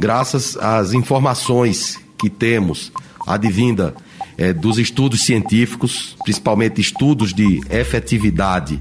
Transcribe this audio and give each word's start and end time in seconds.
graças 0.00 0.56
às 0.56 0.94
informações 0.94 2.00
que 2.18 2.30
temos 2.30 2.90
advinda 3.26 3.94
é, 4.38 4.50
dos 4.50 4.78
estudos 4.78 5.26
científicos, 5.26 6.16
principalmente 6.24 6.80
estudos 6.80 7.34
de 7.34 7.60
efetividade 7.68 8.80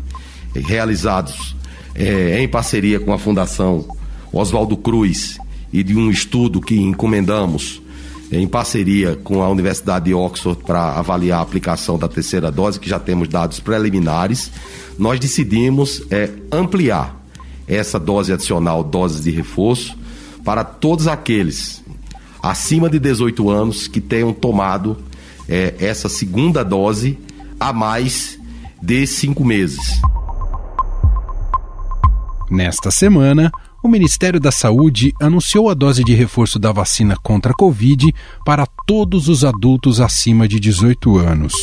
é, 0.55 0.59
realizados 0.59 1.55
é, 1.93 2.41
em 2.41 2.47
parceria 2.47 3.01
com 3.01 3.11
a 3.11 3.19
Fundação 3.19 3.85
Oswaldo 4.31 4.77
Cruz 4.77 5.37
e 5.73 5.83
de 5.83 5.93
um 5.93 6.09
estudo 6.09 6.61
que 6.61 6.79
encomendamos 6.79 7.81
em 8.31 8.47
parceria 8.47 9.17
com 9.17 9.43
a 9.43 9.49
Universidade 9.49 10.05
de 10.05 10.13
Oxford 10.13 10.63
para 10.63 10.97
avaliar 10.97 11.39
a 11.39 11.41
aplicação 11.41 11.97
da 11.97 12.07
terceira 12.07 12.49
dose, 12.49 12.79
que 12.79 12.87
já 12.87 12.99
temos 12.99 13.27
dados 13.27 13.59
preliminares, 13.59 14.51
nós 14.97 15.19
decidimos 15.19 16.01
é, 16.09 16.29
ampliar 16.49 17.19
essa 17.67 17.99
dose 17.99 18.31
adicional, 18.31 18.83
doses 18.83 19.23
de 19.23 19.31
reforço, 19.31 19.98
para 20.43 20.63
todos 20.63 21.07
aqueles 21.07 21.83
acima 22.41 22.89
de 22.89 22.99
18 22.99 23.49
anos 23.49 23.87
que 23.87 23.99
tenham 23.99 24.33
tomado 24.33 24.97
é, 25.47 25.75
essa 25.79 26.07
segunda 26.07 26.63
dose 26.63 27.17
a 27.59 27.73
mais 27.73 28.39
de 28.81 29.05
cinco 29.05 29.43
meses. 29.43 30.01
Nesta 32.49 32.89
semana, 32.89 33.51
o 33.83 33.87
Ministério 33.87 34.39
da 34.39 34.51
Saúde 34.51 35.13
anunciou 35.21 35.69
a 35.69 35.73
dose 35.73 36.03
de 36.03 36.13
reforço 36.13 36.57
da 36.57 36.71
vacina 36.71 37.15
contra 37.21 37.51
a 37.51 37.55
Covid 37.55 38.13
para 38.45 38.65
todos 38.87 39.27
os 39.27 39.45
adultos 39.45 40.01
acima 40.01 40.47
de 40.47 40.59
18 40.59 41.17
anos. 41.17 41.53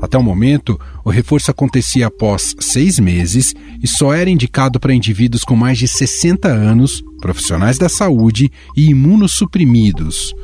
Até 0.00 0.16
o 0.16 0.22
momento, 0.22 0.80
o 1.04 1.10
reforço 1.10 1.50
acontecia 1.50 2.06
após 2.06 2.54
seis 2.58 2.98
meses 2.98 3.54
e 3.82 3.86
só 3.86 4.14
era 4.14 4.30
indicado 4.30 4.80
para 4.80 4.94
indivíduos 4.94 5.44
com 5.44 5.54
mais 5.54 5.78
de 5.78 5.86
60 5.86 6.48
anos, 6.48 7.02
profissionais 7.20 7.78
da 7.78 7.88
saúde 7.88 8.50
e 8.76 8.90
imunossuprimidos. 8.90 10.34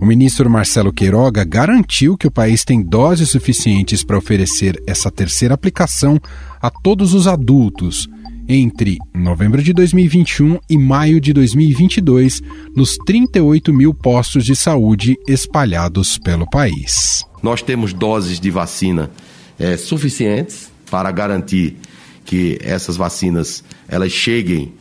O 0.00 0.04
ministro 0.04 0.50
Marcelo 0.50 0.92
Queiroga 0.92 1.42
garantiu 1.44 2.18
que 2.18 2.26
o 2.26 2.30
país 2.30 2.64
tem 2.64 2.82
doses 2.82 3.30
suficientes 3.30 4.02
para 4.02 4.18
oferecer 4.18 4.82
essa 4.86 5.10
terceira 5.10 5.54
aplicação 5.54 6.20
a 6.60 6.68
todos 6.68 7.14
os 7.14 7.26
adultos 7.26 8.08
entre 8.48 8.98
novembro 9.14 9.62
de 9.62 9.72
2021 9.72 10.58
e 10.68 10.78
maio 10.78 11.20
de 11.20 11.32
2022 11.32 12.42
nos 12.74 12.96
38 12.98 13.72
mil 13.72 13.92
postos 13.92 14.44
de 14.44 14.54
saúde 14.54 15.16
espalhados 15.26 16.18
pelo 16.18 16.48
país. 16.48 17.24
Nós 17.46 17.62
temos 17.62 17.92
doses 17.92 18.40
de 18.40 18.50
vacina 18.50 19.08
é, 19.56 19.76
suficientes 19.76 20.68
para 20.90 21.12
garantir 21.12 21.76
que 22.24 22.58
essas 22.60 22.96
vacinas 22.96 23.62
elas 23.86 24.10
cheguem 24.10 24.72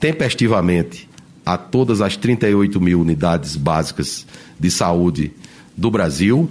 tempestivamente 0.00 1.06
a 1.44 1.58
todas 1.58 2.00
as 2.00 2.16
38 2.16 2.80
mil 2.80 3.02
unidades 3.02 3.56
básicas 3.56 4.26
de 4.58 4.70
saúde 4.70 5.32
do 5.76 5.90
Brasil. 5.90 6.48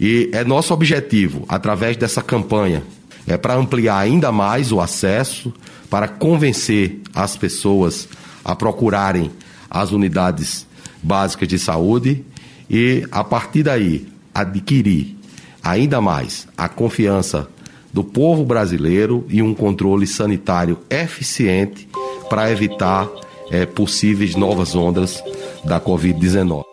E 0.00 0.30
é 0.32 0.42
nosso 0.42 0.72
objetivo, 0.72 1.44
através 1.50 1.98
dessa 1.98 2.22
campanha, 2.22 2.82
é 3.26 3.36
para 3.36 3.56
ampliar 3.56 3.98
ainda 3.98 4.32
mais 4.32 4.72
o 4.72 4.80
acesso, 4.80 5.52
para 5.90 6.08
convencer 6.08 7.02
as 7.14 7.36
pessoas 7.36 8.08
a 8.42 8.56
procurarem 8.56 9.30
as 9.68 9.92
unidades 9.92 10.66
básicas 11.02 11.46
de 11.46 11.58
saúde 11.58 12.24
e, 12.70 13.06
a 13.12 13.22
partir 13.22 13.64
daí, 13.64 14.13
adquirir 14.34 15.16
ainda 15.62 16.00
mais 16.00 16.46
a 16.56 16.68
confiança 16.68 17.48
do 17.92 18.02
povo 18.02 18.44
brasileiro 18.44 19.24
e 19.28 19.40
um 19.40 19.54
controle 19.54 20.06
sanitário 20.06 20.78
eficiente 20.90 21.88
para 22.28 22.50
evitar 22.50 23.08
é, 23.50 23.64
possíveis 23.64 24.34
novas 24.34 24.74
ondas 24.74 25.22
da 25.64 25.80
Covid-19. 25.80 26.64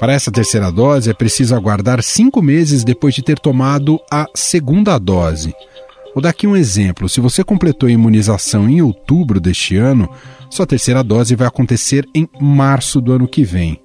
Para 0.00 0.12
essa 0.12 0.30
terceira 0.30 0.70
dose, 0.70 1.08
é 1.08 1.14
preciso 1.14 1.54
aguardar 1.54 2.02
cinco 2.02 2.42
meses 2.42 2.84
depois 2.84 3.14
de 3.14 3.22
ter 3.22 3.38
tomado 3.38 3.98
a 4.10 4.26
segunda 4.34 4.98
dose. 4.98 5.54
Vou 6.14 6.20
dar 6.20 6.30
aqui 6.30 6.46
um 6.46 6.56
exemplo. 6.56 7.08
Se 7.08 7.20
você 7.20 7.42
completou 7.42 7.88
a 7.88 7.92
imunização 7.92 8.68
em 8.68 8.82
outubro 8.82 9.40
deste 9.40 9.76
ano, 9.76 10.08
sua 10.54 10.66
terceira 10.66 11.02
dose 11.02 11.34
vai 11.34 11.48
acontecer 11.48 12.08
em 12.14 12.28
março 12.40 13.00
do 13.00 13.12
ano 13.12 13.26
que 13.26 13.42
vem. 13.42 13.80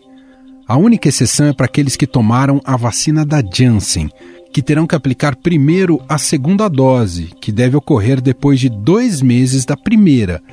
A 0.67 0.77
única 0.77 1.09
exceção 1.09 1.47
é 1.47 1.53
para 1.53 1.65
aqueles 1.65 1.95
que 1.95 2.05
tomaram 2.05 2.61
a 2.63 2.77
vacina 2.77 3.25
da 3.25 3.41
Janssen, 3.41 4.07
que 4.53 4.61
terão 4.61 4.85
que 4.85 4.93
aplicar 4.93 5.35
primeiro 5.35 5.99
a 6.07 6.19
segunda 6.19 6.69
dose, 6.69 7.31
que 7.41 7.51
deve 7.51 7.75
ocorrer 7.75 8.21
depois 8.21 8.59
de 8.59 8.69
dois 8.69 9.19
meses 9.19 9.65
da 9.65 9.75
primeira, 9.75 10.43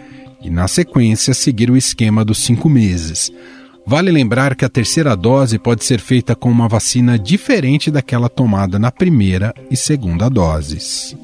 e 0.42 0.48
na 0.48 0.66
sequência 0.66 1.34
seguir 1.34 1.70
o 1.70 1.76
esquema 1.76 2.24
dos 2.24 2.38
cinco 2.38 2.70
meses. 2.70 3.30
Vale 3.86 4.10
lembrar 4.10 4.54
que 4.54 4.64
a 4.64 4.70
terceira 4.70 5.14
dose 5.14 5.58
pode 5.58 5.84
ser 5.84 6.00
feita 6.00 6.34
com 6.34 6.50
uma 6.50 6.66
vacina 6.66 7.18
diferente 7.18 7.90
daquela 7.90 8.30
tomada 8.30 8.78
na 8.78 8.90
primeira 8.90 9.52
e 9.70 9.76
segunda 9.76 10.30
doses. 10.30 11.14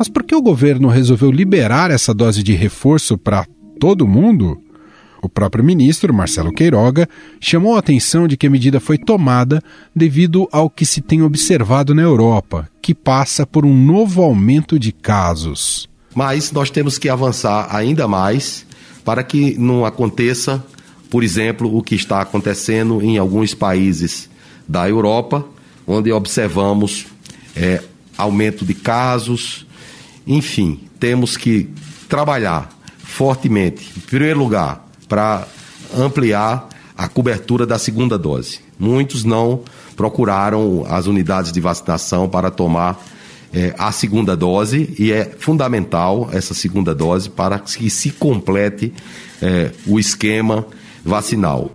Mas 0.00 0.08
por 0.08 0.22
que 0.22 0.34
o 0.34 0.40
governo 0.40 0.88
resolveu 0.88 1.30
liberar 1.30 1.90
essa 1.90 2.14
dose 2.14 2.42
de 2.42 2.54
reforço 2.54 3.18
para 3.18 3.46
todo 3.78 4.08
mundo? 4.08 4.58
O 5.22 5.28
próprio 5.28 5.62
ministro, 5.62 6.14
Marcelo 6.14 6.54
Queiroga, 6.54 7.06
chamou 7.38 7.76
a 7.76 7.80
atenção 7.80 8.26
de 8.26 8.34
que 8.34 8.46
a 8.46 8.50
medida 8.50 8.80
foi 8.80 8.96
tomada 8.96 9.62
devido 9.94 10.48
ao 10.50 10.70
que 10.70 10.86
se 10.86 11.02
tem 11.02 11.20
observado 11.20 11.94
na 11.94 12.00
Europa, 12.00 12.66
que 12.80 12.94
passa 12.94 13.46
por 13.46 13.66
um 13.66 13.76
novo 13.76 14.22
aumento 14.22 14.78
de 14.78 14.90
casos. 14.90 15.86
Mas 16.14 16.50
nós 16.50 16.70
temos 16.70 16.96
que 16.96 17.10
avançar 17.10 17.68
ainda 17.70 18.08
mais 18.08 18.64
para 19.04 19.22
que 19.22 19.58
não 19.58 19.84
aconteça, 19.84 20.64
por 21.10 21.22
exemplo, 21.22 21.76
o 21.76 21.82
que 21.82 21.94
está 21.94 22.22
acontecendo 22.22 23.02
em 23.02 23.18
alguns 23.18 23.52
países 23.52 24.30
da 24.66 24.88
Europa, 24.88 25.44
onde 25.86 26.10
observamos 26.10 27.04
é, 27.54 27.82
aumento 28.16 28.64
de 28.64 28.72
casos. 28.72 29.66
Enfim, 30.30 30.78
temos 31.00 31.36
que 31.36 31.68
trabalhar 32.08 32.70
fortemente, 32.98 33.90
em 33.96 34.00
primeiro 34.02 34.38
lugar, 34.38 34.88
para 35.08 35.44
ampliar 35.92 36.68
a 36.96 37.08
cobertura 37.08 37.66
da 37.66 37.80
segunda 37.80 38.16
dose. 38.16 38.60
Muitos 38.78 39.24
não 39.24 39.62
procuraram 39.96 40.86
as 40.88 41.08
unidades 41.08 41.50
de 41.50 41.60
vacinação 41.60 42.28
para 42.28 42.48
tomar 42.48 43.04
é, 43.52 43.74
a 43.76 43.90
segunda 43.90 44.36
dose 44.36 44.94
e 44.96 45.10
é 45.10 45.24
fundamental 45.24 46.30
essa 46.32 46.54
segunda 46.54 46.94
dose 46.94 47.28
para 47.28 47.58
que 47.58 47.90
se 47.90 48.12
complete 48.12 48.94
é, 49.42 49.72
o 49.84 49.98
esquema 49.98 50.64
vacinal. 51.04 51.72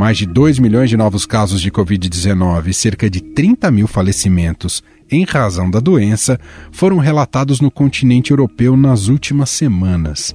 Mais 0.00 0.16
de 0.16 0.24
2 0.24 0.58
milhões 0.58 0.88
de 0.88 0.96
novos 0.96 1.26
casos 1.26 1.60
de 1.60 1.70
Covid-19 1.70 2.68
e 2.68 2.72
cerca 2.72 3.10
de 3.10 3.20
30 3.20 3.70
mil 3.70 3.86
falecimentos 3.86 4.82
em 5.10 5.24
razão 5.24 5.70
da 5.70 5.78
doença 5.78 6.40
foram 6.72 6.96
relatados 6.96 7.60
no 7.60 7.70
continente 7.70 8.30
europeu 8.30 8.78
nas 8.78 9.08
últimas 9.08 9.50
semanas. 9.50 10.34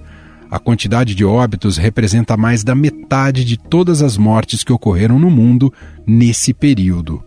A 0.51 0.59
quantidade 0.59 1.15
de 1.15 1.25
óbitos 1.25 1.77
representa 1.77 2.37
mais 2.37 2.63
da 2.63 2.75
metade 2.75 3.43
de 3.43 3.57
todas 3.57 4.03
as 4.03 4.17
mortes 4.17 4.63
que 4.63 4.71
ocorreram 4.71 5.17
no 5.17 5.31
mundo 5.31 5.73
nesse 6.05 6.53
período. 6.53 7.23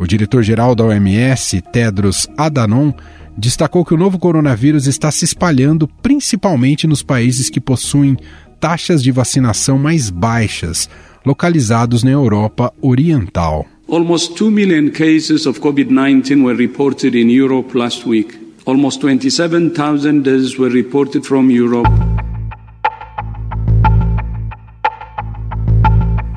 O 0.00 0.04
diretor-geral 0.04 0.74
da 0.74 0.82
OMS, 0.82 1.60
Tedros 1.60 2.26
Adhanom, 2.36 2.92
destacou 3.36 3.84
que 3.84 3.94
o 3.94 3.98
novo 3.98 4.18
coronavírus 4.18 4.88
está 4.88 5.12
se 5.12 5.24
espalhando 5.24 5.86
principalmente 6.02 6.88
nos 6.88 7.04
países 7.04 7.48
que 7.48 7.60
possuem 7.60 8.16
taxas 8.58 9.00
de 9.00 9.12
vacinação 9.12 9.78
mais 9.78 10.10
baixas, 10.10 10.90
localizados 11.28 12.02
na 12.02 12.10
Europa 12.10 12.72
Oriental. 12.80 13.66
Almost 13.86 14.42
2 14.42 14.50
million 14.50 14.90
cases 14.90 15.46
of 15.46 15.60
COVID-19 15.60 16.42
were 16.42 16.56
reported 16.56 17.14
in 17.14 17.28
Europe 17.28 17.78
last 17.78 18.06
week. 18.06 18.34
Almost 18.64 19.02
27,000 19.02 20.22
deaths 20.22 20.58
were 20.58 20.72
reported 20.72 21.26
from 21.26 21.50
Europe. 21.50 21.90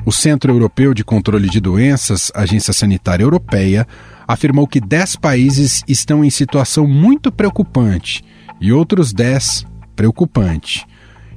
O 0.04 0.12
Centro 0.12 0.52
Europeu 0.52 0.92
de 0.92 1.02
Controle 1.02 1.48
de 1.48 1.58
Doenças, 1.58 2.30
Agência 2.34 2.74
Sanitária 2.74 3.24
Europeia, 3.24 3.86
afirmou 4.28 4.66
que 4.66 4.78
10 4.78 5.16
países 5.16 5.82
estão 5.88 6.22
em 6.22 6.28
situação 6.28 6.86
muito 6.86 7.32
preocupante 7.32 8.22
e 8.60 8.70
outros 8.70 9.14
10 9.14 9.64
preocupante. 9.96 10.86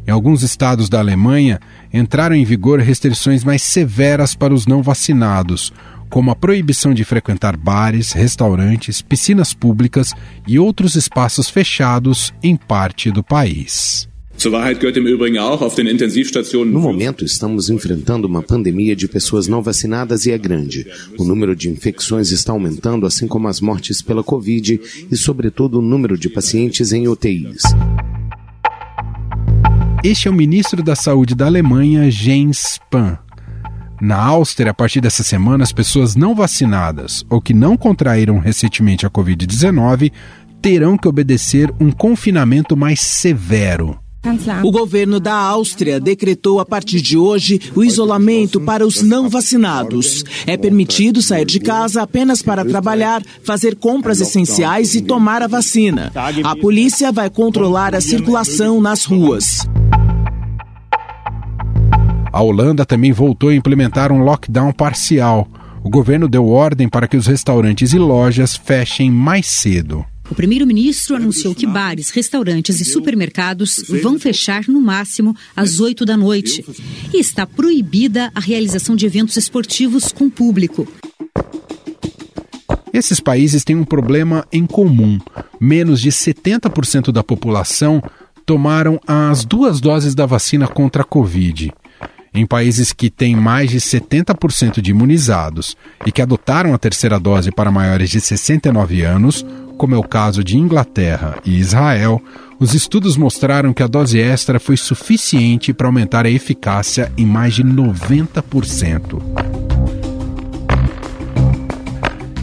Em 0.08 0.12
alguns 0.12 0.44
estados 0.44 0.88
da 0.88 1.00
Alemanha, 1.00 1.60
entraram 1.92 2.36
em 2.36 2.46
vigor 2.46 2.80
restrições 2.80 3.44
mais 3.44 3.64
severas 3.64 4.36
para 4.36 4.54
os 4.54 4.68
não 4.68 4.84
vacinados, 4.84 5.74
como 6.10 6.30
a 6.30 6.36
proibição 6.36 6.94
de 6.94 7.04
frequentar 7.04 7.58
bares, 7.58 8.12
restaurantes, 8.12 9.02
piscinas 9.02 9.54
públicas 9.54 10.14
e 10.48 10.60
outros 10.60 10.96
espaços 10.96 11.50
fechados 11.50 12.32
em 12.44 12.56
parte 12.56 13.10
do 13.10 13.24
país. 13.24 14.08
No 16.74 16.82
momento, 16.82 17.24
estamos 17.24 17.70
enfrentando 17.70 18.28
uma 18.28 18.44
pandemia 18.44 18.96
de 18.96 19.08
pessoas 19.08 19.48
não 19.48 19.62
vacinadas 19.62 20.26
e 20.26 20.32
é 20.32 20.38
grande. 20.38 20.86
O 21.18 21.24
número 21.24 21.56
de 21.56 21.70
infecções 21.70 22.32
está 22.32 22.52
aumentando, 22.52 23.06
assim 23.06 23.28
como 23.28 23.48
as 23.48 23.62
mortes 23.62 24.02
pela 24.02 24.24
Covid 24.24 24.80
e, 25.10 25.16
sobretudo, 25.16 25.80
o 25.80 25.82
número 25.82 26.18
de 26.18 26.30
pacientes 26.30 26.92
em 26.92 27.08
UTIs. 27.08 27.64
Este 30.06 30.28
é 30.28 30.32
o 30.32 30.36
ministro 30.36 30.84
da 30.84 30.96
Saúde 30.96 31.34
da 31.34 31.48
Alemanha, 31.48 32.12
Jens 32.12 32.76
Spahn. 32.76 33.18
Na 34.00 34.18
Áustria, 34.24 34.70
a 34.70 34.74
partir 34.74 35.02
dessa 35.02 35.24
semana, 35.24 35.64
as 35.64 35.72
pessoas 35.72 36.16
não 36.16 36.36
vacinadas 36.36 37.26
ou 37.28 37.42
que 37.42 37.56
não 37.56 37.76
contraíram 37.76 38.38
recentemente 38.38 39.04
a 39.08 39.10
Covid-19 39.10 40.12
terão 40.62 40.96
que 40.96 41.08
obedecer 41.08 41.74
um 41.80 41.90
confinamento 41.90 42.78
mais 42.78 43.02
severo. 43.02 44.00
O 44.64 44.72
governo 44.72 45.20
da 45.20 45.36
Áustria 45.36 46.00
decretou 46.00 46.60
a 46.60 46.66
partir 46.66 47.00
de 47.02 47.18
hoje 47.18 47.60
o 47.76 47.84
isolamento 47.84 48.60
para 48.60 48.86
os 48.86 49.02
não 49.02 49.30
vacinados. 49.30 50.24
É 50.48 50.58
permitido 50.58 51.22
sair 51.22 51.46
de 51.46 51.60
casa 51.60 52.02
apenas 52.02 52.42
para 52.42 52.66
trabalhar, 52.66 53.22
fazer 53.44 53.76
compras 53.76 54.20
essenciais 54.20 54.96
e 54.96 55.02
tomar 55.02 55.44
a 55.44 55.48
vacina. 55.48 56.12
A 56.44 56.56
polícia 56.56 57.12
vai 57.12 57.30
controlar 57.30 57.94
a 57.94 58.02
circulação 58.02 58.82
nas 58.82 59.06
ruas. 59.06 59.60
A 62.32 62.42
Holanda 62.42 62.86
também 62.86 63.14
voltou 63.14 63.50
a 63.50 63.56
implementar 63.56 64.12
um 64.12 64.24
lockdown 64.24 64.74
parcial. 64.74 65.48
O 65.84 65.90
governo 65.90 66.28
deu 66.28 66.48
ordem 66.50 66.90
para 66.90 67.08
que 67.08 67.16
os 67.16 67.28
restaurantes 67.28 67.94
e 67.94 68.00
lojas 68.00 68.56
fechem 68.56 69.12
mais 69.12 69.46
cedo. 69.46 70.04
O 70.30 70.36
primeiro-ministro 70.36 71.16
anunciou 71.16 71.54
que 71.54 71.68
bares, 71.68 72.10
restaurantes 72.10 72.80
e 72.80 72.86
supermercados 72.86 73.84
vão 74.02 74.20
fechar 74.20 74.64
no 74.68 74.82
máximo 74.82 75.36
às 75.56 75.80
8 75.80 76.06
da 76.06 76.18
noite. 76.18 76.66
E 77.14 77.20
está 77.20 77.46
proibida 77.46 78.32
a 78.34 78.40
realização 78.40 78.96
de 78.96 79.06
eventos 79.06 79.38
esportivos 79.38 80.12
com 80.12 80.30
público. 80.30 80.88
Esses 82.92 83.20
países 83.20 83.64
têm 83.64 83.76
um 83.76 83.84
problema 83.84 84.48
em 84.52 84.66
comum. 84.66 85.20
Menos 85.60 86.02
de 86.02 86.10
70% 86.10 87.12
da 87.12 87.24
população 87.24 88.02
tomaram 88.46 89.00
as 89.06 89.44
duas 89.44 89.82
doses 89.82 90.16
da 90.16 90.26
vacina 90.26 90.68
contra 90.68 91.02
a 91.02 91.06
Covid. 91.06 91.74
Em 92.34 92.46
países 92.46 92.92
que 92.92 93.10
têm 93.10 93.36
mais 93.36 93.70
de 93.70 93.78
70% 93.78 94.82
de 94.82 94.92
imunizados 94.92 95.76
e 96.06 96.12
que 96.12 96.22
adotaram 96.22 96.74
a 96.74 96.78
terceira 96.78 97.20
dose 97.20 97.52
para 97.52 97.72
maiores 97.72 98.10
de 98.10 98.20
69 98.20 99.04
anos, 99.04 99.46
como 99.78 99.96
é 99.96 99.98
o 99.98 100.04
caso 100.04 100.44
de 100.44 100.58
Inglaterra 100.58 101.38
e 101.46 101.58
Israel, 101.58 102.22
os 102.60 102.74
estudos 102.74 103.18
mostraram 103.18 103.74
que 103.74 103.84
a 103.84 103.88
dose 103.88 104.20
extra 104.20 104.60
foi 104.60 104.78
suficiente 104.78 105.74
para 105.74 105.88
aumentar 105.88 106.26
a 106.26 106.30
eficácia 106.30 107.12
em 107.18 107.26
mais 107.26 107.54
de 107.54 107.64
90%. 107.64 109.22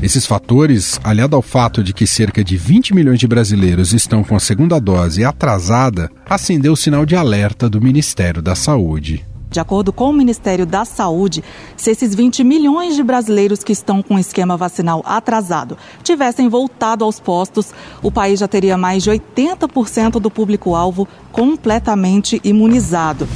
Esses 0.02 0.26
fatores, 0.26 1.00
aliado 1.04 1.36
ao 1.36 1.42
fato 1.42 1.82
de 1.82 1.92
que 1.92 2.08
cerca 2.08 2.42
de 2.42 2.56
20 2.56 2.92
milhões 2.92 3.20
de 3.20 3.28
brasileiros 3.28 3.92
estão 3.92 4.24
com 4.24 4.34
a 4.34 4.40
segunda 4.40 4.80
dose 4.80 5.24
atrasada, 5.24 6.10
acendeu 6.28 6.72
o 6.72 6.76
sinal 6.76 7.06
de 7.06 7.14
alerta 7.14 7.70
do 7.70 7.80
Ministério 7.80 8.42
da 8.42 8.56
Saúde. 8.56 9.24
De 9.52 9.60
acordo 9.60 9.92
com 9.92 10.08
o 10.08 10.12
Ministério 10.14 10.64
da 10.64 10.86
Saúde, 10.86 11.44
se 11.76 11.90
esses 11.90 12.14
20 12.14 12.42
milhões 12.42 12.96
de 12.96 13.02
brasileiros 13.02 13.62
que 13.62 13.70
estão 13.70 14.02
com 14.02 14.14
o 14.14 14.18
esquema 14.18 14.56
vacinal 14.56 15.02
atrasado 15.04 15.76
tivessem 16.02 16.48
voltado 16.48 17.04
aos 17.04 17.20
postos, 17.20 17.70
o 18.02 18.10
país 18.10 18.40
já 18.40 18.48
teria 18.48 18.78
mais 18.78 19.02
de 19.02 19.10
80% 19.10 20.12
do 20.12 20.30
público-alvo 20.30 21.06
completamente 21.30 22.40
imunizado. 22.42 23.28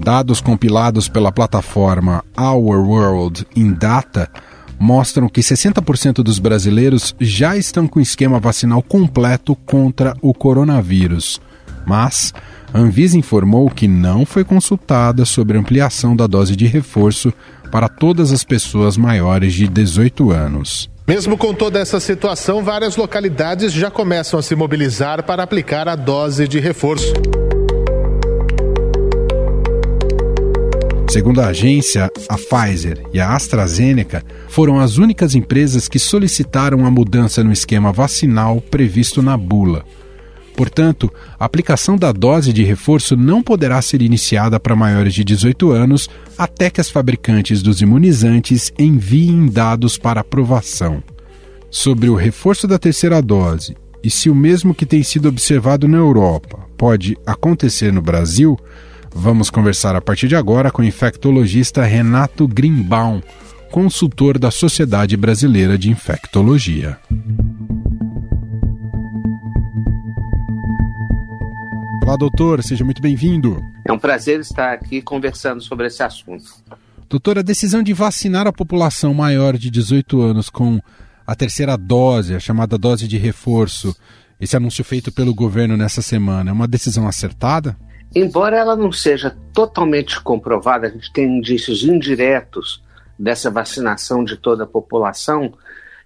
Dados 0.00 0.40
compilados 0.40 1.06
pela 1.06 1.30
plataforma 1.30 2.24
Our 2.38 2.80
World 2.80 3.46
in 3.54 3.74
Data 3.74 4.30
mostram 4.78 5.28
que 5.28 5.42
60% 5.42 6.22
dos 6.22 6.38
brasileiros 6.38 7.14
já 7.20 7.58
estão 7.58 7.86
com 7.86 8.00
esquema 8.00 8.40
vacinal 8.40 8.82
completo 8.82 9.54
contra 9.54 10.16
o 10.22 10.32
coronavírus. 10.32 11.40
Mas 11.86 12.32
a 12.72 12.78
Anvisa 12.78 13.16
informou 13.16 13.70
que 13.70 13.86
não 13.86 14.26
foi 14.26 14.44
consultada 14.44 15.24
sobre 15.24 15.58
ampliação 15.58 16.16
da 16.16 16.26
dose 16.26 16.56
de 16.56 16.66
reforço 16.66 17.32
para 17.70 17.88
todas 17.88 18.32
as 18.32 18.44
pessoas 18.44 18.96
maiores 18.96 19.52
de 19.52 19.68
18 19.68 20.30
anos. 20.30 20.90
Mesmo 21.06 21.36
com 21.36 21.52
toda 21.52 21.78
essa 21.78 22.00
situação, 22.00 22.64
várias 22.64 22.96
localidades 22.96 23.72
já 23.72 23.90
começam 23.90 24.40
a 24.40 24.42
se 24.42 24.56
mobilizar 24.56 25.22
para 25.22 25.42
aplicar 25.42 25.86
a 25.86 25.94
dose 25.94 26.48
de 26.48 26.58
reforço. 26.58 27.12
Segundo 31.10 31.40
a 31.40 31.46
agência, 31.46 32.10
a 32.28 32.36
Pfizer 32.36 33.00
e 33.12 33.20
a 33.20 33.36
AstraZeneca 33.36 34.24
foram 34.48 34.80
as 34.80 34.96
únicas 34.96 35.36
empresas 35.36 35.86
que 35.86 35.98
solicitaram 35.98 36.84
a 36.84 36.90
mudança 36.90 37.44
no 37.44 37.52
esquema 37.52 37.92
vacinal 37.92 38.60
previsto 38.60 39.22
na 39.22 39.36
bula. 39.36 39.84
Portanto, 40.56 41.12
a 41.38 41.44
aplicação 41.44 41.96
da 41.96 42.12
dose 42.12 42.52
de 42.52 42.62
reforço 42.62 43.16
não 43.16 43.42
poderá 43.42 43.82
ser 43.82 44.00
iniciada 44.00 44.60
para 44.60 44.76
maiores 44.76 45.12
de 45.12 45.24
18 45.24 45.72
anos 45.72 46.08
até 46.38 46.70
que 46.70 46.80
as 46.80 46.88
fabricantes 46.88 47.62
dos 47.62 47.80
imunizantes 47.80 48.72
enviem 48.78 49.46
dados 49.46 49.98
para 49.98 50.20
aprovação. 50.20 51.02
Sobre 51.70 52.08
o 52.08 52.14
reforço 52.14 52.68
da 52.68 52.78
terceira 52.78 53.20
dose 53.20 53.76
e 54.02 54.08
se 54.08 54.30
o 54.30 54.34
mesmo 54.34 54.74
que 54.74 54.86
tem 54.86 55.02
sido 55.02 55.28
observado 55.28 55.88
na 55.88 55.96
Europa 55.96 56.58
pode 56.78 57.16
acontecer 57.26 57.92
no 57.92 58.02
Brasil, 58.02 58.56
vamos 59.12 59.50
conversar 59.50 59.96
a 59.96 60.00
partir 60.00 60.28
de 60.28 60.36
agora 60.36 60.70
com 60.70 60.82
o 60.82 60.84
infectologista 60.84 61.82
Renato 61.82 62.46
Grimbaum, 62.46 63.20
consultor 63.72 64.38
da 64.38 64.52
Sociedade 64.52 65.16
Brasileira 65.16 65.76
de 65.76 65.90
Infectologia. 65.90 66.96
Olá, 72.06 72.18
doutor, 72.18 72.62
seja 72.62 72.84
muito 72.84 73.00
bem-vindo. 73.00 73.58
É 73.82 73.90
um 73.90 73.98
prazer 73.98 74.38
estar 74.38 74.74
aqui 74.74 75.00
conversando 75.00 75.62
sobre 75.62 75.86
esse 75.86 76.02
assunto. 76.02 76.44
Doutor, 77.08 77.38
a 77.38 77.42
decisão 77.42 77.82
de 77.82 77.94
vacinar 77.94 78.46
a 78.46 78.52
população 78.52 79.14
maior 79.14 79.56
de 79.56 79.70
18 79.70 80.20
anos 80.20 80.50
com 80.50 80.78
a 81.26 81.34
terceira 81.34 81.78
dose, 81.78 82.34
a 82.34 82.38
chamada 82.38 82.76
dose 82.76 83.08
de 83.08 83.16
reforço, 83.16 83.96
esse 84.38 84.54
anúncio 84.54 84.84
feito 84.84 85.10
pelo 85.10 85.34
governo 85.34 85.78
nessa 85.78 86.02
semana, 86.02 86.50
é 86.50 86.52
uma 86.52 86.68
decisão 86.68 87.08
acertada? 87.08 87.74
Embora 88.14 88.58
ela 88.58 88.76
não 88.76 88.92
seja 88.92 89.34
totalmente 89.54 90.20
comprovada, 90.20 90.88
a 90.88 90.90
gente 90.90 91.10
tem 91.10 91.38
indícios 91.38 91.84
indiretos 91.84 92.84
dessa 93.18 93.50
vacinação 93.50 94.22
de 94.22 94.36
toda 94.36 94.64
a 94.64 94.66
população, 94.66 95.54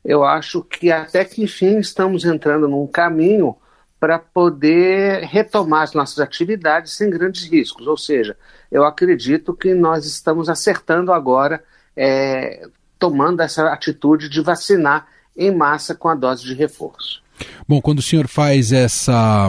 eu 0.04 0.22
acho 0.22 0.62
que 0.62 0.92
até 0.92 1.25
que 1.25 1.42
enfim 1.42 1.80
estamos 1.80 2.25
entrando 2.25 2.68
num 2.68 2.87
caminho 2.87 3.56
para 4.00 4.18
poder 4.18 5.24
retomar 5.24 5.82
as 5.82 5.92
nossas 5.92 6.20
atividades 6.20 6.92
sem 6.92 7.10
grandes 7.10 7.44
riscos. 7.50 7.86
Ou 7.86 7.96
seja, 7.96 8.36
eu 8.70 8.84
acredito 8.84 9.54
que 9.54 9.74
nós 9.74 10.06
estamos 10.06 10.48
acertando 10.48 11.12
agora, 11.12 11.62
é, 11.96 12.66
tomando 12.98 13.40
essa 13.40 13.72
atitude 13.72 14.28
de 14.28 14.40
vacinar 14.40 15.06
em 15.36 15.54
massa 15.54 15.94
com 15.94 16.08
a 16.08 16.14
dose 16.14 16.44
de 16.44 16.54
reforço. 16.54 17.22
Bom, 17.66 17.80
quando 17.80 17.98
o 17.98 18.02
senhor 18.02 18.26
faz 18.26 18.72
essa, 18.72 19.48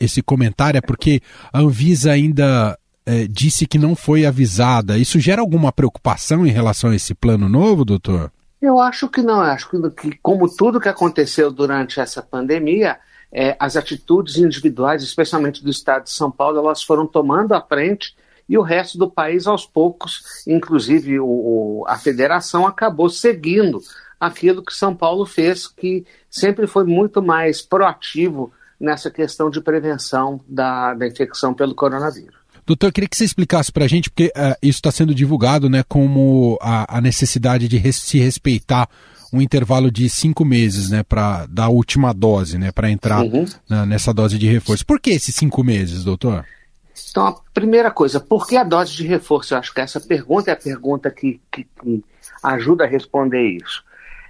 esse 0.00 0.22
comentário, 0.22 0.78
é 0.78 0.80
porque 0.80 1.20
a 1.52 1.60
Anvisa 1.60 2.12
ainda 2.12 2.78
é, 3.04 3.26
disse 3.26 3.66
que 3.66 3.78
não 3.78 3.94
foi 3.94 4.24
avisada. 4.24 4.98
Isso 4.98 5.20
gera 5.20 5.40
alguma 5.40 5.70
preocupação 5.72 6.46
em 6.46 6.50
relação 6.50 6.90
a 6.90 6.96
esse 6.96 7.14
plano 7.14 7.48
novo, 7.48 7.84
doutor? 7.84 8.32
Eu 8.60 8.80
acho 8.80 9.08
que 9.08 9.22
não. 9.22 9.36
Eu 9.36 9.52
acho 9.52 9.68
que, 9.68 10.18
como 10.22 10.48
tudo 10.48 10.80
que 10.80 10.88
aconteceu 10.88 11.50
durante 11.50 12.00
essa 12.00 12.22
pandemia, 12.22 12.98
é, 13.38 13.54
as 13.60 13.76
atitudes 13.76 14.38
individuais, 14.38 15.02
especialmente 15.02 15.62
do 15.62 15.68
Estado 15.68 16.04
de 16.04 16.10
São 16.10 16.30
Paulo, 16.30 16.58
elas 16.58 16.82
foram 16.82 17.06
tomando 17.06 17.52
a 17.52 17.60
frente 17.60 18.16
e 18.48 18.56
o 18.56 18.62
resto 18.62 18.96
do 18.96 19.10
país, 19.10 19.46
aos 19.46 19.66
poucos, 19.66 20.42
inclusive 20.46 21.20
o, 21.20 21.84
a 21.86 21.98
federação, 21.98 22.66
acabou 22.66 23.10
seguindo 23.10 23.82
aquilo 24.18 24.64
que 24.64 24.72
São 24.72 24.96
Paulo 24.96 25.26
fez, 25.26 25.66
que 25.66 26.06
sempre 26.30 26.66
foi 26.66 26.84
muito 26.84 27.20
mais 27.20 27.60
proativo 27.60 28.50
nessa 28.80 29.10
questão 29.10 29.50
de 29.50 29.60
prevenção 29.60 30.40
da, 30.48 30.94
da 30.94 31.06
infecção 31.06 31.52
pelo 31.52 31.74
coronavírus. 31.74 32.34
Doutor, 32.64 32.86
eu 32.86 32.92
queria 32.92 33.08
que 33.08 33.16
você 33.16 33.24
explicasse 33.24 33.70
para 33.70 33.84
a 33.84 33.88
gente, 33.88 34.08
porque 34.08 34.32
uh, 34.34 34.56
isso 34.62 34.78
está 34.78 34.90
sendo 34.90 35.14
divulgado 35.14 35.68
né, 35.68 35.84
como 35.86 36.58
a, 36.62 36.96
a 36.96 37.00
necessidade 37.02 37.68
de 37.68 37.76
res, 37.76 37.96
se 37.96 38.18
respeitar 38.18 38.88
um 39.32 39.40
intervalo 39.40 39.90
de 39.90 40.08
cinco 40.08 40.44
meses, 40.44 40.90
né, 40.90 41.02
para 41.02 41.46
da 41.46 41.68
última 41.68 42.12
dose, 42.12 42.58
né, 42.58 42.72
para 42.72 42.90
entrar 42.90 43.22
uhum. 43.22 43.44
na, 43.68 43.84
nessa 43.86 44.12
dose 44.12 44.38
de 44.38 44.46
reforço. 44.48 44.84
Por 44.86 45.00
que 45.00 45.10
esses 45.10 45.34
cinco 45.34 45.62
meses, 45.64 46.04
doutor? 46.04 46.44
Então, 47.10 47.26
a 47.26 47.34
primeira 47.52 47.90
coisa, 47.90 48.20
por 48.20 48.46
que 48.46 48.56
a 48.56 48.64
dose 48.64 48.92
de 48.92 49.06
reforço? 49.06 49.54
Eu 49.54 49.58
acho 49.58 49.74
que 49.74 49.80
essa 49.80 50.00
pergunta 50.00 50.50
é 50.50 50.54
a 50.54 50.56
pergunta 50.56 51.10
que, 51.10 51.40
que, 51.50 51.64
que 51.64 52.04
ajuda 52.42 52.84
a 52.84 52.88
responder 52.88 53.42
isso. 53.42 53.84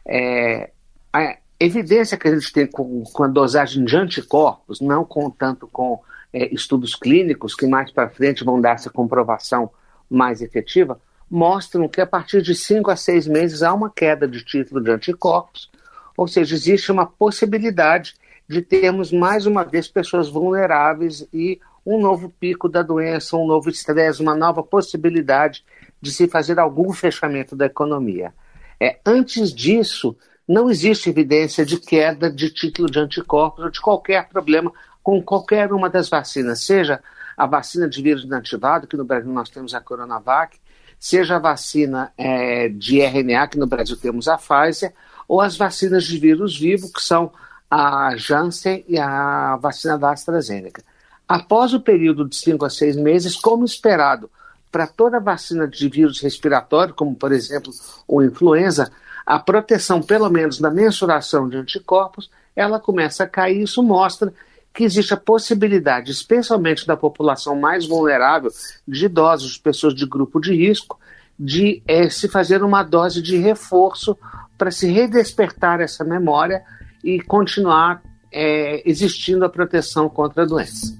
É, 0.04 0.70
a, 1.12 1.36
evidência 1.58 2.16
que 2.16 2.28
a 2.28 2.34
gente 2.34 2.52
tem 2.52 2.66
com, 2.66 3.02
com 3.04 3.24
a 3.24 3.28
dosagem 3.28 3.84
de 3.84 3.96
anticorpos, 3.96 4.80
não 4.80 5.04
com 5.04 5.30
tanto 5.30 5.66
com 5.66 6.00
é, 6.32 6.52
estudos 6.54 6.94
clínicos 6.94 7.54
que 7.54 7.66
mais 7.66 7.90
para 7.90 8.10
frente 8.10 8.44
vão 8.44 8.60
dar 8.60 8.74
essa 8.74 8.90
comprovação 8.90 9.70
mais 10.08 10.42
efetiva, 10.42 11.00
mostram 11.30 11.88
que 11.88 12.00
a 12.00 12.06
partir 12.06 12.42
de 12.42 12.54
5 12.54 12.90
a 12.90 12.96
6 12.96 13.26
meses 13.26 13.62
há 13.62 13.72
uma 13.74 13.90
queda 13.90 14.26
de 14.28 14.44
título 14.44 14.82
de 14.82 14.90
anticorpos, 14.90 15.70
ou 16.16 16.26
seja, 16.26 16.54
existe 16.54 16.90
uma 16.90 17.06
possibilidade 17.06 18.14
de 18.48 18.62
termos 18.62 19.12
mais 19.12 19.44
uma 19.44 19.64
vez 19.64 19.88
pessoas 19.88 20.28
vulneráveis 20.28 21.26
e 21.32 21.60
um 21.84 22.00
novo 22.00 22.28
pico 22.28 22.68
da 22.68 22.82
doença, 22.82 23.36
um 23.36 23.46
novo 23.46 23.68
estresse, 23.68 24.22
uma 24.22 24.34
nova 24.34 24.62
possibilidade 24.62 25.64
de 26.00 26.10
se 26.10 26.26
fazer 26.28 26.58
algum 26.58 26.92
fechamento 26.92 27.54
da 27.54 27.66
economia. 27.66 28.32
É, 28.80 28.98
antes 29.04 29.52
disso, 29.52 30.16
não 30.46 30.70
existe 30.70 31.10
evidência 31.10 31.64
de 31.64 31.78
queda 31.78 32.30
de 32.30 32.50
título 32.50 32.90
de 32.90 32.98
anticorpos 32.98 33.64
ou 33.64 33.70
de 33.70 33.80
qualquer 33.80 34.28
problema 34.28 34.72
com 35.02 35.22
qualquer 35.22 35.72
uma 35.72 35.88
das 35.88 36.08
vacinas, 36.08 36.64
seja 36.64 37.00
a 37.36 37.46
vacina 37.46 37.88
de 37.88 38.02
vírus 38.02 38.24
inativado, 38.24 38.86
que 38.86 38.96
no 38.96 39.04
Brasil 39.04 39.30
nós 39.30 39.50
temos 39.50 39.74
a 39.74 39.80
Coronavac, 39.80 40.58
seja 40.98 41.36
a 41.36 41.38
vacina 41.38 42.12
é, 42.16 42.68
de 42.68 43.00
RNA, 43.00 43.48
que 43.48 43.58
no 43.58 43.66
Brasil 43.66 43.96
temos 43.96 44.28
a 44.28 44.38
Pfizer, 44.38 44.92
ou 45.28 45.40
as 45.40 45.56
vacinas 45.56 46.04
de 46.04 46.18
vírus 46.18 46.58
vivo, 46.58 46.92
que 46.92 47.02
são 47.02 47.32
a 47.70 48.16
Janssen 48.16 48.84
e 48.88 48.98
a 48.98 49.56
vacina 49.56 49.98
da 49.98 50.12
AstraZeneca. 50.12 50.82
Após 51.28 51.74
o 51.74 51.80
período 51.80 52.28
de 52.28 52.36
5 52.36 52.64
a 52.64 52.70
6 52.70 52.96
meses, 52.96 53.34
como 53.34 53.64
esperado 53.64 54.30
para 54.70 54.86
toda 54.86 55.18
vacina 55.18 55.66
de 55.66 55.88
vírus 55.88 56.20
respiratório, 56.20 56.94
como 56.94 57.14
por 57.14 57.32
exemplo 57.32 57.72
o 58.06 58.22
influenza, 58.22 58.92
a 59.24 59.38
proteção, 59.38 60.00
pelo 60.00 60.30
menos 60.30 60.60
da 60.60 60.70
mensuração 60.70 61.48
de 61.48 61.56
anticorpos, 61.56 62.30
ela 62.54 62.78
começa 62.78 63.24
a 63.24 63.28
cair. 63.28 63.62
Isso 63.62 63.82
mostra 63.82 64.32
que 64.76 64.84
existe 64.84 65.14
a 65.14 65.16
possibilidade, 65.16 66.12
especialmente 66.12 66.86
da 66.86 66.98
população 66.98 67.58
mais 67.58 67.86
vulnerável, 67.86 68.50
de 68.86 69.06
idosos, 69.06 69.56
pessoas 69.56 69.94
de 69.94 70.04
grupo 70.04 70.38
de 70.38 70.54
risco, 70.54 71.00
de 71.38 71.82
é, 71.88 72.10
se 72.10 72.28
fazer 72.28 72.62
uma 72.62 72.82
dose 72.82 73.22
de 73.22 73.38
reforço 73.38 74.16
para 74.58 74.70
se 74.70 74.86
redespertar 74.86 75.80
essa 75.80 76.04
memória 76.04 76.62
e 77.02 77.22
continuar 77.22 78.02
é, 78.30 78.82
existindo 78.84 79.46
a 79.46 79.48
proteção 79.48 80.10
contra 80.10 80.42
a 80.42 80.46
doença. 80.46 80.94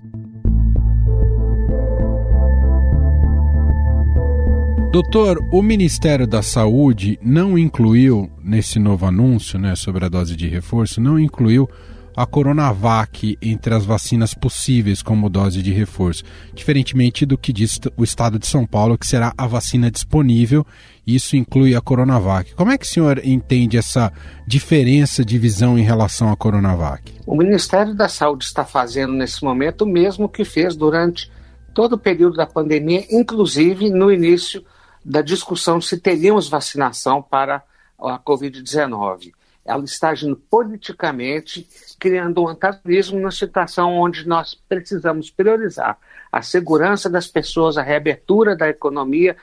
Doutor, 4.91 5.39
o 5.53 5.61
Ministério 5.61 6.27
da 6.27 6.41
Saúde 6.41 7.19
não 7.21 7.59
incluiu 7.59 8.31
nesse 8.43 8.79
novo 8.79 9.05
anúncio 9.05 9.59
né, 9.59 9.77
sobre 9.77 10.07
a 10.07 10.09
dose 10.09 10.35
de 10.35 10.49
reforço, 10.49 10.99
não 10.99 11.19
incluiu 11.19 11.69
a 12.17 12.25
Coronavac 12.25 13.37
entre 13.43 13.75
as 13.75 13.85
vacinas 13.85 14.33
possíveis 14.33 15.03
como 15.03 15.29
dose 15.29 15.63
de 15.63 15.71
reforço, 15.71 16.25
diferentemente 16.55 17.27
do 17.27 17.37
que 17.37 17.53
diz 17.53 17.79
o 17.97 18.03
Estado 18.03 18.39
de 18.39 18.47
São 18.47 18.67
Paulo, 18.67 18.97
que 18.97 19.07
será 19.07 19.35
a 19.37 19.47
vacina 19.47 19.91
disponível, 19.91 20.67
isso 21.07 21.37
inclui 21.37 21.77
a 21.77 21.81
Coronavac. 21.81 22.55
Como 22.55 22.73
é 22.73 22.79
que 22.79 22.87
o 22.87 22.89
senhor 22.89 23.21
entende 23.23 23.77
essa 23.77 24.11
diferença 24.47 25.25
de 25.25 25.39
visão 25.39 25.79
em 25.79 25.83
relação 25.83 26.33
à 26.33 26.37
Coronavac? 26.37 27.13
O 27.27 27.37
Ministério 27.37 27.95
da 27.95 28.09
Saúde 28.09 28.45
está 28.45 28.65
fazendo 28.65 29.13
nesse 29.13 29.45
momento 29.45 29.83
o 29.83 29.87
mesmo 29.87 30.29
que 30.29 30.45
fez 30.45 30.75
durante 30.75 31.31
todo 31.75 31.93
o 31.93 31.99
período 31.99 32.37
da 32.37 32.47
pandemia, 32.47 33.05
inclusive 33.11 33.91
no 33.91 34.11
início 34.11 34.65
da 35.05 35.21
discussão 35.21 35.81
se 35.81 35.99
teríamos 35.99 36.49
vacinação 36.49 37.23
para 37.23 37.63
a 37.99 38.19
Covid-19. 38.19 39.33
Ela 39.67 39.85
está 39.85 40.11
agindo 40.11 40.37
politicamente, 40.37 41.69
criando 41.99 42.43
um 42.43 42.49
antagonismo 42.49 43.19
na 43.19 43.31
situação 43.31 43.95
onde 43.97 44.27
nós 44.27 44.55
precisamos 44.55 45.31
priorizar 45.31 45.99
a 46.31 46.43
segurança 46.43 47.11
das 47.11 47.27
pessoas, 47.27 47.77
a 47.77 47.83
reabertura 47.83 48.55
da 48.55 48.69
economia. 48.69 49.37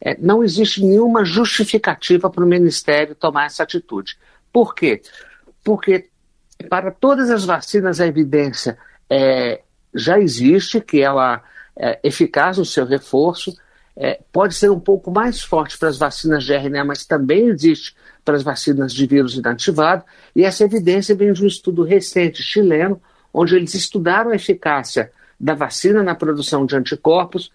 É, 0.00 0.16
não 0.18 0.42
existe 0.42 0.84
nenhuma 0.84 1.24
justificativa 1.24 2.28
para 2.28 2.44
o 2.44 2.48
Ministério 2.48 3.14
tomar 3.14 3.46
essa 3.46 3.62
atitude. 3.62 4.18
Por 4.52 4.74
quê? 4.74 5.02
Porque 5.62 6.08
para 6.68 6.90
todas 6.90 7.30
as 7.30 7.44
vacinas 7.44 8.00
a 8.00 8.06
evidência 8.06 8.78
é, 9.08 9.62
já 9.94 10.18
existe 10.18 10.80
que 10.80 11.00
ela 11.00 11.42
é 11.76 12.00
eficaz 12.02 12.58
no 12.58 12.64
seu 12.64 12.84
reforço, 12.84 13.56
é, 14.00 14.20
pode 14.32 14.54
ser 14.54 14.70
um 14.70 14.78
pouco 14.78 15.10
mais 15.10 15.42
forte 15.42 15.76
para 15.76 15.88
as 15.88 15.98
vacinas 15.98 16.44
de 16.44 16.54
RNA, 16.54 16.84
mas 16.84 17.04
também 17.04 17.48
existe 17.48 17.96
para 18.24 18.36
as 18.36 18.44
vacinas 18.44 18.92
de 18.94 19.04
vírus 19.06 19.34
inativado, 19.34 20.04
e 20.36 20.44
essa 20.44 20.62
evidência 20.62 21.16
vem 21.16 21.32
de 21.32 21.42
um 21.42 21.46
estudo 21.48 21.82
recente 21.82 22.40
chileno, 22.40 23.02
onde 23.34 23.56
eles 23.56 23.74
estudaram 23.74 24.30
a 24.30 24.36
eficácia 24.36 25.10
da 25.38 25.54
vacina 25.54 26.02
na 26.02 26.14
produção 26.14 26.64
de 26.64 26.76
anticorpos 26.76 27.52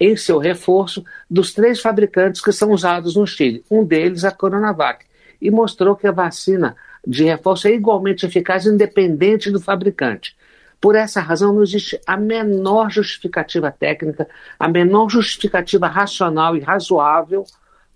em 0.00 0.16
seu 0.16 0.38
reforço 0.38 1.04
dos 1.30 1.52
três 1.52 1.80
fabricantes 1.80 2.40
que 2.40 2.52
são 2.52 2.70
usados 2.70 3.14
no 3.14 3.26
Chile, 3.26 3.62
um 3.70 3.84
deles 3.84 4.24
a 4.24 4.30
Coronavac, 4.30 5.04
e 5.40 5.50
mostrou 5.50 5.94
que 5.94 6.06
a 6.06 6.12
vacina 6.12 6.74
de 7.06 7.24
reforço 7.24 7.68
é 7.68 7.72
igualmente 7.72 8.24
eficaz 8.24 8.64
independente 8.64 9.50
do 9.50 9.60
fabricante. 9.60 10.36
Por 10.82 10.96
essa 10.96 11.20
razão, 11.20 11.52
não 11.52 11.62
existe 11.62 12.00
a 12.04 12.16
menor 12.16 12.90
justificativa 12.90 13.70
técnica, 13.70 14.28
a 14.58 14.66
menor 14.66 15.08
justificativa 15.08 15.86
racional 15.86 16.56
e 16.56 16.60
razoável 16.60 17.44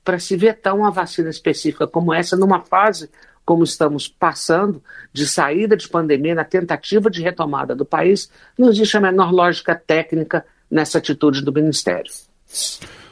para 0.05 0.21
se 0.21 0.37
vetar 0.37 0.73
uma 0.73 0.93
vacina 0.93 1.29
específica 1.29 1.89
como 1.89 2.15
essa 2.15 2.37
numa 2.37 2.61
fase 2.61 3.11
como 3.45 3.65
estamos 3.65 4.07
passando 4.07 4.81
de 5.13 5.27
saída 5.27 5.77
de 5.77 5.89
pandemia 5.89 6.37
na 6.37 6.45
tentativa 6.45 7.11
de 7.11 7.23
retomada 7.23 7.75
do 7.75 7.85
país, 7.85 8.31
não 8.57 8.69
existe 8.69 8.97
a 8.97 9.01
menor 9.01 9.33
lógica 9.33 9.75
técnica 9.75 10.47
nessa 10.71 10.99
atitude 10.99 11.43
do 11.43 11.53
Ministério. 11.53 12.13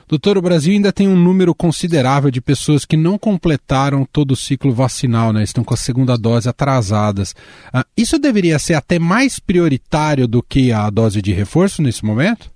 Doutor, 0.07 0.37
o 0.37 0.43
Brasil 0.43 0.73
ainda 0.73 0.93
tem 0.93 1.09
um 1.09 1.17
número 1.17 1.55
considerável 1.55 2.31
de 2.31 2.41
pessoas 2.41 2.85
que 2.85 2.97
não 2.97 3.19
completaram 3.19 4.05
todo 4.05 4.33
o 4.33 4.37
ciclo 4.37 4.73
vacinal, 4.73 5.33
né? 5.33 5.43
Estão 5.43 5.65
com 5.65 5.75
a 5.75 5.79
segunda 5.79 6.17
dose 6.17 6.49
atrasadas. 6.49 7.35
Ah, 7.73 7.85
isso 7.97 8.19
deveria 8.19 8.59
ser 8.59 8.75
até 8.75 8.99
mais 8.99 9.39
prioritário 9.39 10.29
do 10.29 10.43
que 10.43 10.73
a 10.73 10.91
dose 10.91 11.23
de 11.23 11.33
reforço 11.33 11.83
nesse 11.83 12.05
momento? 12.05 12.51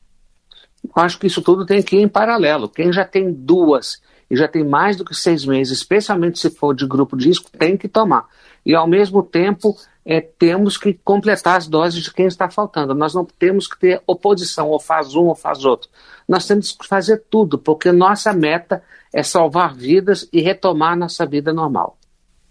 Acho 0.94 1.18
que 1.18 1.26
isso 1.26 1.42
tudo 1.42 1.66
tem 1.66 1.82
que 1.82 1.96
ir 1.96 2.02
em 2.02 2.08
paralelo. 2.08 2.68
Quem 2.68 2.92
já 2.92 3.04
tem 3.04 3.32
duas 3.32 4.00
e 4.30 4.36
já 4.36 4.46
tem 4.46 4.64
mais 4.64 4.96
do 4.96 5.04
que 5.04 5.14
seis 5.14 5.44
meses, 5.44 5.78
especialmente 5.78 6.38
se 6.38 6.50
for 6.50 6.74
de 6.74 6.86
grupo 6.86 7.16
de 7.16 7.28
risco, 7.28 7.50
tem 7.50 7.76
que 7.76 7.88
tomar. 7.88 8.26
E 8.64 8.74
ao 8.74 8.86
mesmo 8.86 9.22
tempo 9.22 9.74
é, 10.10 10.22
temos 10.22 10.78
que 10.78 10.94
completar 11.04 11.58
as 11.58 11.68
doses 11.68 12.04
de 12.04 12.14
quem 12.14 12.24
está 12.24 12.48
faltando. 12.48 12.94
Nós 12.94 13.12
não 13.12 13.26
temos 13.26 13.68
que 13.68 13.78
ter 13.78 14.00
oposição, 14.06 14.68
ou 14.70 14.80
faz 14.80 15.14
um 15.14 15.24
ou 15.24 15.34
faz 15.34 15.66
outro. 15.66 15.90
Nós 16.26 16.46
temos 16.46 16.72
que 16.72 16.88
fazer 16.88 17.24
tudo, 17.28 17.58
porque 17.58 17.92
nossa 17.92 18.32
meta 18.32 18.82
é 19.12 19.22
salvar 19.22 19.74
vidas 19.74 20.26
e 20.32 20.40
retomar 20.40 20.96
nossa 20.96 21.26
vida 21.26 21.52
normal. 21.52 21.98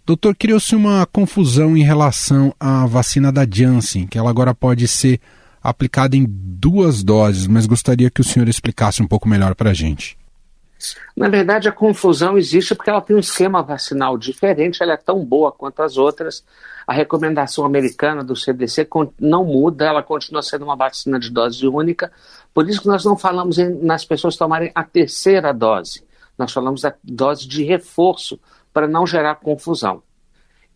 Doutor, 0.06 0.36
criou-se 0.36 0.76
uma 0.76 1.04
confusão 1.06 1.76
em 1.76 1.82
relação 1.82 2.54
à 2.60 2.86
vacina 2.86 3.32
da 3.32 3.44
Janssen, 3.44 4.06
que 4.06 4.16
ela 4.16 4.30
agora 4.30 4.54
pode 4.54 4.86
ser 4.86 5.20
aplicada 5.60 6.16
em 6.16 6.24
duas 6.28 7.02
doses, 7.02 7.48
mas 7.48 7.66
gostaria 7.66 8.08
que 8.08 8.20
o 8.20 8.24
senhor 8.24 8.48
explicasse 8.48 9.02
um 9.02 9.06
pouco 9.06 9.28
melhor 9.28 9.56
para 9.56 9.70
a 9.70 9.74
gente. 9.74 10.17
Na 11.16 11.28
verdade, 11.28 11.68
a 11.68 11.72
confusão 11.72 12.38
existe 12.38 12.74
porque 12.74 12.90
ela 12.90 13.00
tem 13.00 13.16
um 13.16 13.18
esquema 13.18 13.62
vacinal 13.62 14.16
diferente, 14.16 14.82
ela 14.82 14.92
é 14.92 14.96
tão 14.96 15.24
boa 15.24 15.50
quanto 15.50 15.82
as 15.82 15.96
outras. 15.96 16.44
A 16.86 16.92
recomendação 16.92 17.64
americana 17.64 18.22
do 18.22 18.36
CDC 18.36 18.88
não 19.18 19.44
muda, 19.44 19.86
ela 19.86 20.02
continua 20.02 20.42
sendo 20.42 20.64
uma 20.64 20.76
vacina 20.76 21.18
de 21.18 21.30
dose 21.30 21.66
única. 21.66 22.12
Por 22.54 22.68
isso 22.68 22.80
que 22.80 22.86
nós 22.86 23.04
não 23.04 23.16
falamos 23.16 23.58
em, 23.58 23.68
nas 23.82 24.04
pessoas 24.04 24.36
tomarem 24.36 24.70
a 24.74 24.84
terceira 24.84 25.52
dose. 25.52 26.04
Nós 26.38 26.52
falamos 26.52 26.82
da 26.82 26.94
dose 27.02 27.48
de 27.48 27.64
reforço 27.64 28.38
para 28.72 28.86
não 28.86 29.04
gerar 29.04 29.34
confusão. 29.36 30.02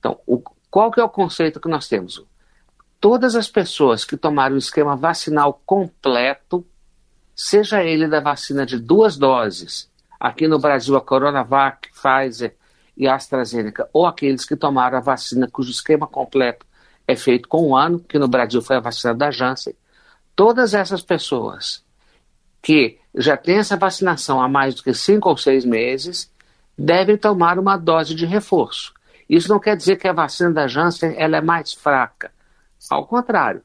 Então, 0.00 0.18
o, 0.26 0.42
qual 0.68 0.90
que 0.90 0.98
é 0.98 1.04
o 1.04 1.08
conceito 1.08 1.60
que 1.60 1.68
nós 1.68 1.86
temos? 1.86 2.24
Todas 3.00 3.36
as 3.36 3.48
pessoas 3.48 4.04
que 4.04 4.16
tomaram 4.16 4.56
o 4.56 4.58
esquema 4.58 4.96
vacinal 4.96 5.60
completo, 5.64 6.66
seja 7.34 7.84
ele 7.84 8.08
da 8.08 8.20
vacina 8.20 8.66
de 8.66 8.78
duas 8.78 9.16
doses 9.16 9.91
aqui 10.22 10.46
no 10.46 10.56
Brasil 10.56 10.96
a 10.96 11.00
Coronavac, 11.00 11.90
Pfizer 11.90 12.54
e 12.96 13.08
AstraZeneca, 13.08 13.88
ou 13.92 14.06
aqueles 14.06 14.44
que 14.44 14.54
tomaram 14.54 14.98
a 14.98 15.00
vacina 15.00 15.48
cujo 15.50 15.72
esquema 15.72 16.06
completo 16.06 16.64
é 17.08 17.16
feito 17.16 17.48
com 17.48 17.68
um 17.68 17.74
ano, 17.74 17.98
que 17.98 18.20
no 18.20 18.28
Brasil 18.28 18.62
foi 18.62 18.76
a 18.76 18.80
vacina 18.80 19.12
da 19.12 19.32
Janssen, 19.32 19.74
todas 20.36 20.74
essas 20.74 21.02
pessoas 21.02 21.84
que 22.62 23.00
já 23.12 23.36
têm 23.36 23.58
essa 23.58 23.76
vacinação 23.76 24.40
há 24.40 24.48
mais 24.48 24.76
do 24.76 24.84
que 24.84 24.94
cinco 24.94 25.28
ou 25.28 25.36
seis 25.36 25.64
meses 25.64 26.32
devem 26.78 27.16
tomar 27.16 27.58
uma 27.58 27.76
dose 27.76 28.14
de 28.14 28.24
reforço. 28.24 28.94
Isso 29.28 29.48
não 29.48 29.58
quer 29.58 29.76
dizer 29.76 29.96
que 29.96 30.06
a 30.06 30.12
vacina 30.12 30.52
da 30.52 30.68
Janssen 30.68 31.16
ela 31.16 31.38
é 31.38 31.40
mais 31.40 31.72
fraca. 31.72 32.30
Ao 32.88 33.04
contrário, 33.04 33.60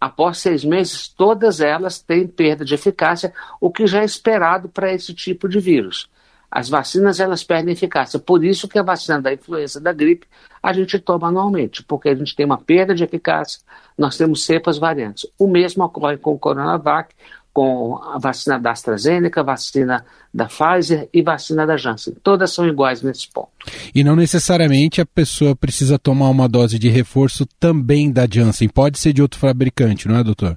após 0.00 0.38
seis 0.38 0.64
meses, 0.64 1.08
todas 1.08 1.60
elas 1.60 2.00
têm 2.00 2.26
perda 2.26 2.64
de 2.64 2.74
eficácia, 2.74 3.32
o 3.60 3.70
que 3.70 3.86
já 3.86 4.00
é 4.00 4.04
esperado 4.04 4.68
para 4.68 4.92
esse 4.92 5.12
tipo 5.12 5.48
de 5.48 5.60
vírus. 5.60 6.08
As 6.50 6.68
vacinas 6.68 7.20
elas 7.20 7.44
perdem 7.44 7.72
eficácia. 7.72 8.18
Por 8.18 8.44
isso 8.44 8.66
que 8.66 8.78
a 8.78 8.82
vacina 8.82 9.22
da 9.22 9.32
influenza 9.32 9.80
da 9.80 9.92
gripe 9.92 10.26
a 10.60 10.72
gente 10.72 10.98
toma 10.98 11.28
anualmente, 11.28 11.82
porque 11.84 12.08
a 12.08 12.14
gente 12.14 12.34
tem 12.34 12.44
uma 12.44 12.58
perda 12.58 12.92
de 12.92 13.04
eficácia, 13.04 13.60
nós 13.96 14.16
temos 14.16 14.44
cepas 14.44 14.76
variantes. 14.76 15.30
O 15.38 15.46
mesmo 15.46 15.84
ocorre 15.84 16.16
com 16.16 16.32
o 16.34 16.38
Coronavac, 16.38 17.14
com 17.60 18.00
a 18.02 18.18
vacina 18.18 18.58
da 18.58 18.70
AstraZeneca, 18.70 19.42
vacina 19.42 20.02
da 20.32 20.46
Pfizer 20.46 21.10
e 21.12 21.20
vacina 21.20 21.66
da 21.66 21.76
Janssen. 21.76 22.14
Todas 22.22 22.54
são 22.54 22.66
iguais 22.66 23.02
nesse 23.02 23.28
ponto. 23.28 23.50
E 23.94 24.02
não 24.02 24.16
necessariamente 24.16 24.98
a 24.98 25.04
pessoa 25.04 25.54
precisa 25.54 25.98
tomar 25.98 26.30
uma 26.30 26.48
dose 26.48 26.78
de 26.78 26.88
reforço 26.88 27.44
também 27.58 28.10
da 28.10 28.26
Janssen. 28.26 28.66
Pode 28.66 28.98
ser 28.98 29.12
de 29.12 29.20
outro 29.20 29.38
fabricante, 29.38 30.08
não 30.08 30.16
é, 30.16 30.24
doutor? 30.24 30.56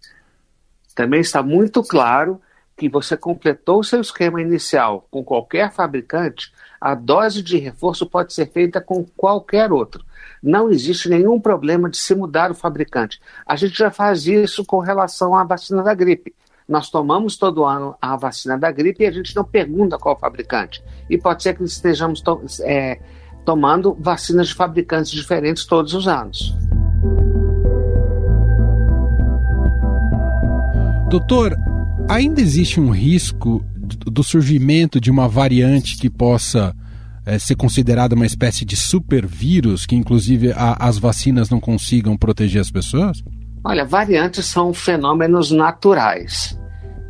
Também 0.95 1.19
está 1.19 1.43
muito 1.43 1.83
claro 1.83 2.39
que 2.77 2.88
você 2.88 3.17
completou 3.17 3.81
o 3.81 3.83
seu 3.83 4.00
esquema 4.00 4.41
inicial 4.41 5.05
com 5.12 5.25
qualquer 5.25 5.74
fabricante, 5.74 6.53
a 6.79 6.95
dose 6.95 7.43
de 7.43 7.57
reforço 7.57 8.05
pode 8.05 8.33
ser 8.33 8.50
feita 8.50 8.79
com 8.79 9.03
qualquer 9.17 9.74
outro. 9.74 10.05
Não 10.41 10.69
existe 10.72 11.10
nenhum 11.10 11.38
problema 11.38 11.89
de 11.89 11.98
se 11.98 12.15
mudar 12.15 12.50
o 12.50 12.55
fabricante. 12.55 13.19
A 13.45 13.57
gente 13.57 13.77
já 13.77 13.91
faz 13.91 14.25
isso 14.25 14.63
com 14.63 14.79
relação 14.79 15.36
à 15.36 15.43
vacina 15.43 15.83
da 15.83 15.93
gripe. 15.93 16.33
Nós 16.67 16.89
tomamos 16.89 17.36
todo 17.36 17.65
ano 17.65 17.96
a 18.01 18.15
vacina 18.15 18.58
da 18.58 18.72
gripe 18.72 19.03
e 19.03 19.08
a 19.08 19.12
gente 19.12 19.36
não 19.36 19.43
pergunta 19.43 19.98
qual 19.98 20.17
fabricante. 20.17 20.84
E 21.10 21.17
pode 21.17 21.43
ser 21.43 21.55
que 21.55 21.63
estejamos 21.63 22.22
to 22.22 22.41
é, 22.62 23.00
tomando 23.46 23.96
vacinas 24.00 24.48
de 24.48 24.55
fabricantes 24.55 25.12
diferentes 25.12 25.65
todos 25.65 25.93
os 25.93 26.08
anos. 26.08 26.55
Doutor, 31.10 31.55
ainda 32.10 32.41
existe 32.41 32.79
um 32.79 32.89
risco 32.89 33.63
do 33.75 34.24
surgimento 34.24 35.00
de 35.00 35.12
uma 35.12 35.27
variante 35.27 35.98
que 35.98 36.10
possa 36.10 36.75
é, 37.25 37.38
ser 37.38 37.55
considerada 37.55 38.15
uma 38.15 38.25
espécie 38.25 38.65
de 38.65 38.75
supervírus, 38.75 39.86
que 39.86 39.96
inclusive 39.96 40.51
a, 40.53 40.77
as 40.79 40.98
vacinas 40.98 41.50
não 41.50 41.60
consigam 41.60 42.17
proteger 42.17 42.62
as 42.62 42.72
pessoas? 42.72 43.22
Olha, 43.65 43.86
variantes 43.86 44.46
são 44.46 44.74
fenômenos 44.74 45.50
naturais. 45.50 46.58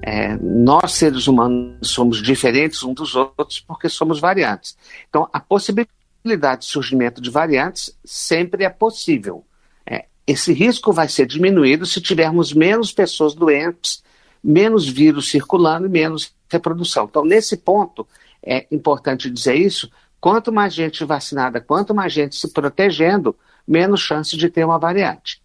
É, 0.04 0.38
nós, 0.38 0.92
seres 0.94 1.28
humanos, 1.28 1.90
somos 1.90 2.22
diferentes 2.22 2.84
uns 2.84 2.94
dos 2.94 3.16
outros 3.16 3.60
porque 3.60 3.90
somos 3.90 4.20
variantes. 4.20 4.78
Então, 5.10 5.28
a 5.34 5.40
possibilidade 5.40 6.62
de 6.62 6.68
surgimento 6.68 7.20
de 7.20 7.32
variantes 7.32 7.98
sempre 8.06 8.64
é 8.66 8.70
possível. 8.70 9.44
É, 9.84 10.06
esse 10.28 10.54
risco 10.54 10.94
vai 10.94 11.08
ser 11.08 11.26
diminuído 11.26 11.88
se 11.88 12.00
tivermos 12.00 12.54
menos 12.54 12.92
pessoas 12.92 13.34
doentes, 13.34 14.04
menos 14.44 14.88
vírus 14.88 15.32
circulando 15.32 15.88
e 15.88 15.90
menos 15.90 16.36
reprodução. 16.52 17.06
Então, 17.06 17.26
nesse 17.26 17.58
ponto, 17.58 18.08
é 18.46 18.68
importante 18.70 19.28
dizer 19.28 19.56
isso: 19.56 19.90
quanto 20.22 20.52
mais 20.52 20.72
gente 20.72 21.04
vacinada, 21.04 21.60
quanto 21.60 21.96
mais 21.96 22.14
gente 22.14 22.36
se 22.36 22.54
protegendo, 22.54 23.36
menos 23.68 24.02
chance 24.02 24.38
de 24.38 24.50
ter 24.50 24.64
uma 24.64 24.78
variante. 24.78 25.43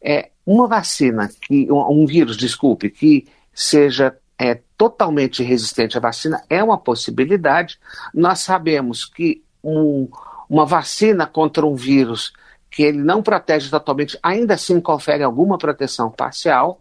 É, 0.00 0.30
uma 0.44 0.66
vacina, 0.66 1.28
que, 1.40 1.70
um, 1.70 2.06
vírus, 2.06 2.36
desculpe, 2.36 2.90
que 2.90 3.26
seja 3.54 4.16
é, 4.38 4.60
totalmente 4.76 5.42
resistente 5.42 5.96
à 5.96 6.00
vacina 6.00 6.42
é 6.50 6.62
uma 6.62 6.78
possibilidade. 6.78 7.78
Nós 8.12 8.40
sabemos 8.40 9.04
que 9.04 9.42
um, 9.62 10.08
uma 10.48 10.66
vacina 10.66 11.26
contra 11.26 11.64
um 11.64 11.74
vírus 11.74 12.32
que 12.70 12.82
ele 12.82 12.98
não 12.98 13.22
protege 13.22 13.70
totalmente, 13.70 14.18
ainda 14.22 14.54
assim 14.54 14.80
confere 14.80 15.22
alguma 15.22 15.58
proteção 15.58 16.10
parcial, 16.10 16.80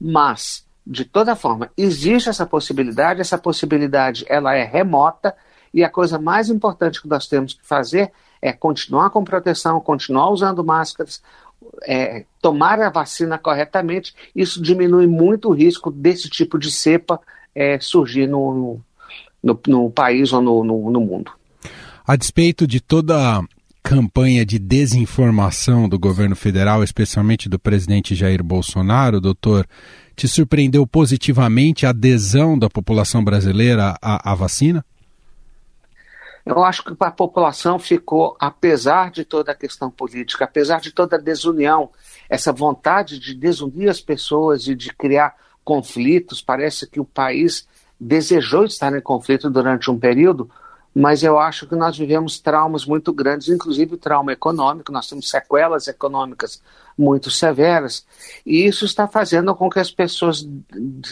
mas 0.00 0.64
de 0.86 1.04
toda 1.04 1.34
forma 1.34 1.70
existe 1.76 2.28
essa 2.28 2.46
possibilidade. 2.46 3.20
Essa 3.20 3.38
possibilidade 3.38 4.24
ela 4.28 4.54
é 4.54 4.62
remota 4.62 5.34
e 5.72 5.82
a 5.82 5.90
coisa 5.90 6.18
mais 6.18 6.48
importante 6.48 7.02
que 7.02 7.08
nós 7.08 7.26
temos 7.26 7.54
que 7.54 7.66
fazer 7.66 8.12
é 8.40 8.52
continuar 8.52 9.10
com 9.10 9.24
proteção, 9.24 9.80
continuar 9.80 10.30
usando 10.30 10.62
máscaras, 10.62 11.22
é, 11.84 12.24
tomar 12.40 12.80
a 12.80 12.90
vacina 12.90 13.38
corretamente, 13.38 14.14
isso 14.34 14.62
diminui 14.62 15.06
muito 15.06 15.48
o 15.48 15.52
risco 15.52 15.90
desse 15.90 16.28
tipo 16.28 16.58
de 16.58 16.70
cepa 16.70 17.20
é, 17.54 17.78
surgir 17.80 18.26
no, 18.26 18.80
no, 19.42 19.60
no, 19.66 19.90
país 19.90 20.32
ou 20.32 20.42
no, 20.42 20.64
no, 20.64 20.90
no 20.90 21.00
mundo. 21.00 21.32
A 22.06 22.16
despeito 22.16 22.66
de 22.66 22.80
toda 22.80 23.42
campanha 23.82 24.44
de 24.44 24.58
desinformação 24.58 25.88
do 25.88 25.98
governo 25.98 26.34
federal, 26.34 26.82
especialmente 26.82 27.48
do 27.48 27.58
presidente 27.58 28.14
Jair 28.14 28.42
Bolsonaro, 28.42 29.20
doutor, 29.20 29.66
te 30.16 30.26
surpreendeu 30.26 30.86
positivamente 30.86 31.86
a 31.86 31.90
adesão 31.90 32.58
da 32.58 32.68
população 32.68 33.22
brasileira 33.22 33.96
à, 34.02 34.32
à 34.32 34.34
vacina? 34.34 34.84
Eu 36.46 36.62
acho 36.62 36.84
que 36.84 36.94
a 37.00 37.10
população 37.10 37.76
ficou, 37.76 38.36
apesar 38.38 39.10
de 39.10 39.24
toda 39.24 39.50
a 39.50 39.54
questão 39.54 39.90
política, 39.90 40.44
apesar 40.44 40.80
de 40.80 40.92
toda 40.92 41.16
a 41.16 41.20
desunião, 41.20 41.90
essa 42.30 42.52
vontade 42.52 43.18
de 43.18 43.34
desunir 43.34 43.90
as 43.90 44.00
pessoas 44.00 44.68
e 44.68 44.74
de 44.76 44.94
criar 44.94 45.34
conflitos, 45.64 46.40
parece 46.40 46.86
que 46.86 47.00
o 47.00 47.04
país 47.04 47.66
desejou 47.98 48.64
estar 48.64 48.96
em 48.96 49.00
conflito 49.00 49.50
durante 49.50 49.90
um 49.90 49.98
período, 49.98 50.48
mas 50.94 51.24
eu 51.24 51.36
acho 51.36 51.66
que 51.66 51.74
nós 51.74 51.98
vivemos 51.98 52.38
traumas 52.38 52.86
muito 52.86 53.12
grandes, 53.12 53.48
inclusive 53.48 53.96
trauma 53.96 54.32
econômico, 54.32 54.92
nós 54.92 55.08
temos 55.08 55.28
sequelas 55.28 55.88
econômicas 55.88 56.62
muito 56.96 57.28
severas, 57.28 58.06
e 58.46 58.64
isso 58.64 58.84
está 58.84 59.08
fazendo 59.08 59.52
com 59.56 59.68
que 59.68 59.80
as 59.80 59.90
pessoas 59.90 60.48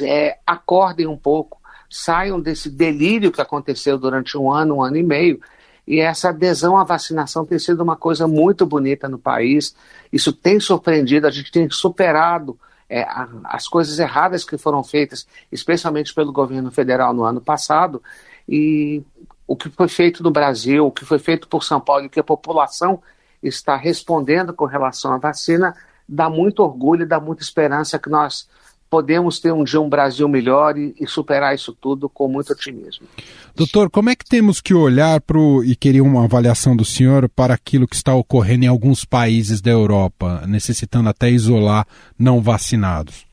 é, 0.00 0.38
acordem 0.46 1.08
um 1.08 1.16
pouco 1.16 1.58
saiam 1.94 2.40
desse 2.40 2.68
delírio 2.68 3.30
que 3.30 3.40
aconteceu 3.40 3.96
durante 3.96 4.36
um 4.36 4.50
ano, 4.50 4.76
um 4.76 4.82
ano 4.82 4.96
e 4.96 5.02
meio. 5.02 5.40
E 5.86 6.00
essa 6.00 6.30
adesão 6.30 6.76
à 6.76 6.82
vacinação 6.82 7.46
tem 7.46 7.56
sido 7.56 7.82
uma 7.82 7.94
coisa 7.94 8.26
muito 8.26 8.66
bonita 8.66 9.08
no 9.08 9.16
país. 9.16 9.76
Isso 10.12 10.32
tem 10.32 10.58
surpreendido, 10.58 11.28
a 11.28 11.30
gente 11.30 11.52
tem 11.52 11.70
superado 11.70 12.58
é, 12.88 13.02
a, 13.02 13.28
as 13.44 13.68
coisas 13.68 13.96
erradas 14.00 14.44
que 14.44 14.58
foram 14.58 14.82
feitas, 14.82 15.24
especialmente 15.52 16.12
pelo 16.12 16.32
governo 16.32 16.68
federal 16.72 17.14
no 17.14 17.22
ano 17.22 17.40
passado. 17.40 18.02
E 18.48 19.00
o 19.46 19.54
que 19.54 19.70
foi 19.70 19.86
feito 19.86 20.20
no 20.20 20.32
Brasil, 20.32 20.84
o 20.84 20.90
que 20.90 21.04
foi 21.04 21.20
feito 21.20 21.46
por 21.46 21.62
São 21.62 21.80
Paulo, 21.80 22.06
o 22.06 22.10
que 22.10 22.18
a 22.18 22.24
população 22.24 23.00
está 23.40 23.76
respondendo 23.76 24.52
com 24.52 24.64
relação 24.64 25.12
à 25.12 25.18
vacina, 25.18 25.76
dá 26.08 26.28
muito 26.28 26.60
orgulho, 26.60 27.06
dá 27.06 27.20
muita 27.20 27.44
esperança 27.44 28.00
que 28.00 28.10
nós 28.10 28.48
podemos 28.94 29.40
ter 29.40 29.52
um 29.52 29.64
dia 29.64 29.80
um 29.80 29.88
Brasil 29.88 30.28
melhor 30.28 30.78
e, 30.78 30.94
e, 31.00 31.04
superar 31.04 31.52
isso 31.52 31.72
tudo 31.72 32.08
com 32.08 32.28
muito 32.28 32.52
otimismo. 32.52 33.08
Doutor, 33.52 33.90
como 33.90 34.08
é 34.08 34.14
que 34.14 34.24
temos 34.24 34.60
que 34.60 34.72
olhar 34.72 35.20
para 35.20 35.36
e 35.64 35.74
queria 35.74 36.00
uma 36.00 36.22
avaliação 36.22 36.76
do 36.76 36.84
senhor 36.84 37.28
para 37.28 37.52
aquilo 37.52 37.88
que 37.88 37.96
está 37.96 38.14
ocorrendo 38.14 38.66
em 38.66 38.68
alguns 38.68 39.04
países 39.04 39.60
da 39.60 39.72
Europa, 39.72 40.44
necessitando 40.46 41.08
até 41.08 41.28
isolar 41.28 41.88
não 42.16 42.40
vacinados? 42.40 43.26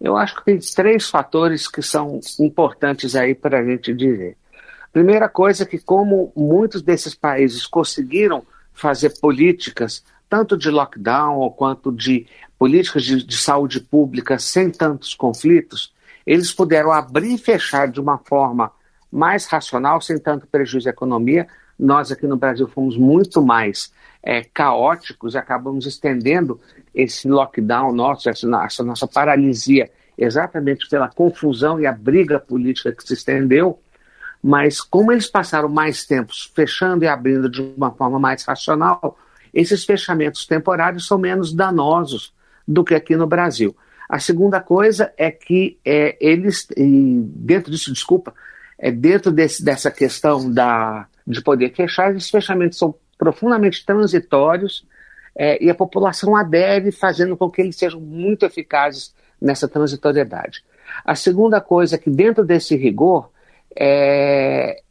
Eu 0.00 0.16
acho 0.16 0.34
que 0.34 0.44
tem 0.46 0.58
três 0.58 1.08
fatores 1.08 1.68
que 1.68 1.80
são 1.80 2.18
importantes 2.40 3.14
aí 3.14 3.36
para 3.36 3.60
a 3.60 3.64
gente 3.64 3.94
dizer. 3.94 4.36
Primeira 4.92 5.28
coisa 5.28 5.62
é 5.62 5.66
que 5.66 5.78
como 5.78 6.32
muitos 6.34 6.82
desses 6.82 7.14
países 7.14 7.68
conseguiram 7.68 8.44
fazer 8.72 9.10
políticas 9.20 10.02
tanto 10.30 10.56
de 10.56 10.70
lockdown 10.70 11.50
quanto 11.50 11.90
de 11.90 12.26
políticas 12.56 13.02
de, 13.02 13.24
de 13.26 13.36
saúde 13.36 13.80
pública 13.80 14.38
sem 14.38 14.70
tantos 14.70 15.12
conflitos, 15.12 15.92
eles 16.24 16.52
puderam 16.52 16.92
abrir 16.92 17.34
e 17.34 17.38
fechar 17.38 17.88
de 17.88 18.00
uma 18.00 18.16
forma 18.16 18.70
mais 19.10 19.46
racional, 19.46 20.00
sem 20.00 20.18
tanto 20.18 20.46
prejuízo 20.46 20.88
à 20.88 20.92
economia. 20.92 21.48
Nós 21.76 22.12
aqui 22.12 22.26
no 22.28 22.36
Brasil 22.36 22.68
fomos 22.68 22.96
muito 22.96 23.42
mais 23.42 23.92
é, 24.22 24.44
caóticos 24.44 25.34
e 25.34 25.38
acabamos 25.38 25.84
estendendo 25.84 26.60
esse 26.94 27.26
lockdown 27.28 27.92
nosso, 27.92 28.30
essa, 28.30 28.46
nossa 28.84 29.08
paralisia, 29.08 29.90
exatamente 30.16 30.88
pela 30.88 31.08
confusão 31.08 31.80
e 31.80 31.86
a 31.86 31.92
briga 31.92 32.38
política 32.38 32.92
que 32.92 33.02
se 33.02 33.14
estendeu. 33.14 33.80
Mas 34.40 34.80
como 34.80 35.10
eles 35.10 35.26
passaram 35.26 35.68
mais 35.68 36.04
tempos 36.04 36.52
fechando 36.54 37.04
e 37.04 37.08
abrindo 37.08 37.48
de 37.48 37.60
uma 37.60 37.90
forma 37.90 38.18
mais 38.18 38.44
racional, 38.44 39.18
esses 39.52 39.84
fechamentos 39.84 40.46
temporários 40.46 41.06
são 41.06 41.18
menos 41.18 41.52
danosos 41.52 42.32
do 42.66 42.84
que 42.84 42.94
aqui 42.94 43.16
no 43.16 43.26
Brasil. 43.26 43.76
A 44.08 44.18
segunda 44.18 44.60
coisa 44.60 45.12
é 45.16 45.30
que 45.30 45.78
é, 45.84 46.16
eles, 46.20 46.66
dentro 46.76 47.70
disso, 47.70 47.92
desculpa, 47.92 48.34
é, 48.78 48.90
dentro 48.90 49.30
desse, 49.30 49.64
dessa 49.64 49.90
questão 49.90 50.52
da, 50.52 51.06
de 51.26 51.40
poder 51.42 51.74
fechar, 51.74 52.14
esses 52.14 52.30
fechamentos 52.30 52.78
são 52.78 52.94
profundamente 53.16 53.84
transitórios 53.84 54.86
é, 55.36 55.62
e 55.62 55.70
a 55.70 55.74
população 55.74 56.34
adere, 56.34 56.90
fazendo 56.90 57.36
com 57.36 57.50
que 57.50 57.60
eles 57.60 57.76
sejam 57.76 58.00
muito 58.00 58.44
eficazes 58.44 59.14
nessa 59.40 59.68
transitoriedade. 59.68 60.64
A 61.04 61.14
segunda 61.14 61.60
coisa 61.60 61.94
é 61.94 61.98
que, 61.98 62.10
dentro 62.10 62.44
desse 62.44 62.76
rigor, 62.76 63.30
é, 63.76 64.82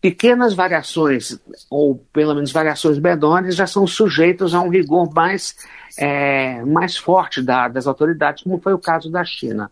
pequenas 0.00 0.54
variações, 0.54 1.38
ou 1.70 1.96
pelo 2.12 2.34
menos 2.34 2.52
variações 2.52 2.98
menores, 2.98 3.54
já 3.54 3.66
são 3.66 3.86
sujeitos 3.86 4.54
a 4.54 4.60
um 4.60 4.68
rigor 4.68 5.12
mais, 5.12 5.56
é, 5.98 6.64
mais 6.64 6.96
forte 6.96 7.42
da, 7.42 7.68
das 7.68 7.86
autoridades, 7.86 8.44
como 8.44 8.60
foi 8.60 8.72
o 8.72 8.78
caso 8.78 9.10
da 9.10 9.24
China. 9.24 9.70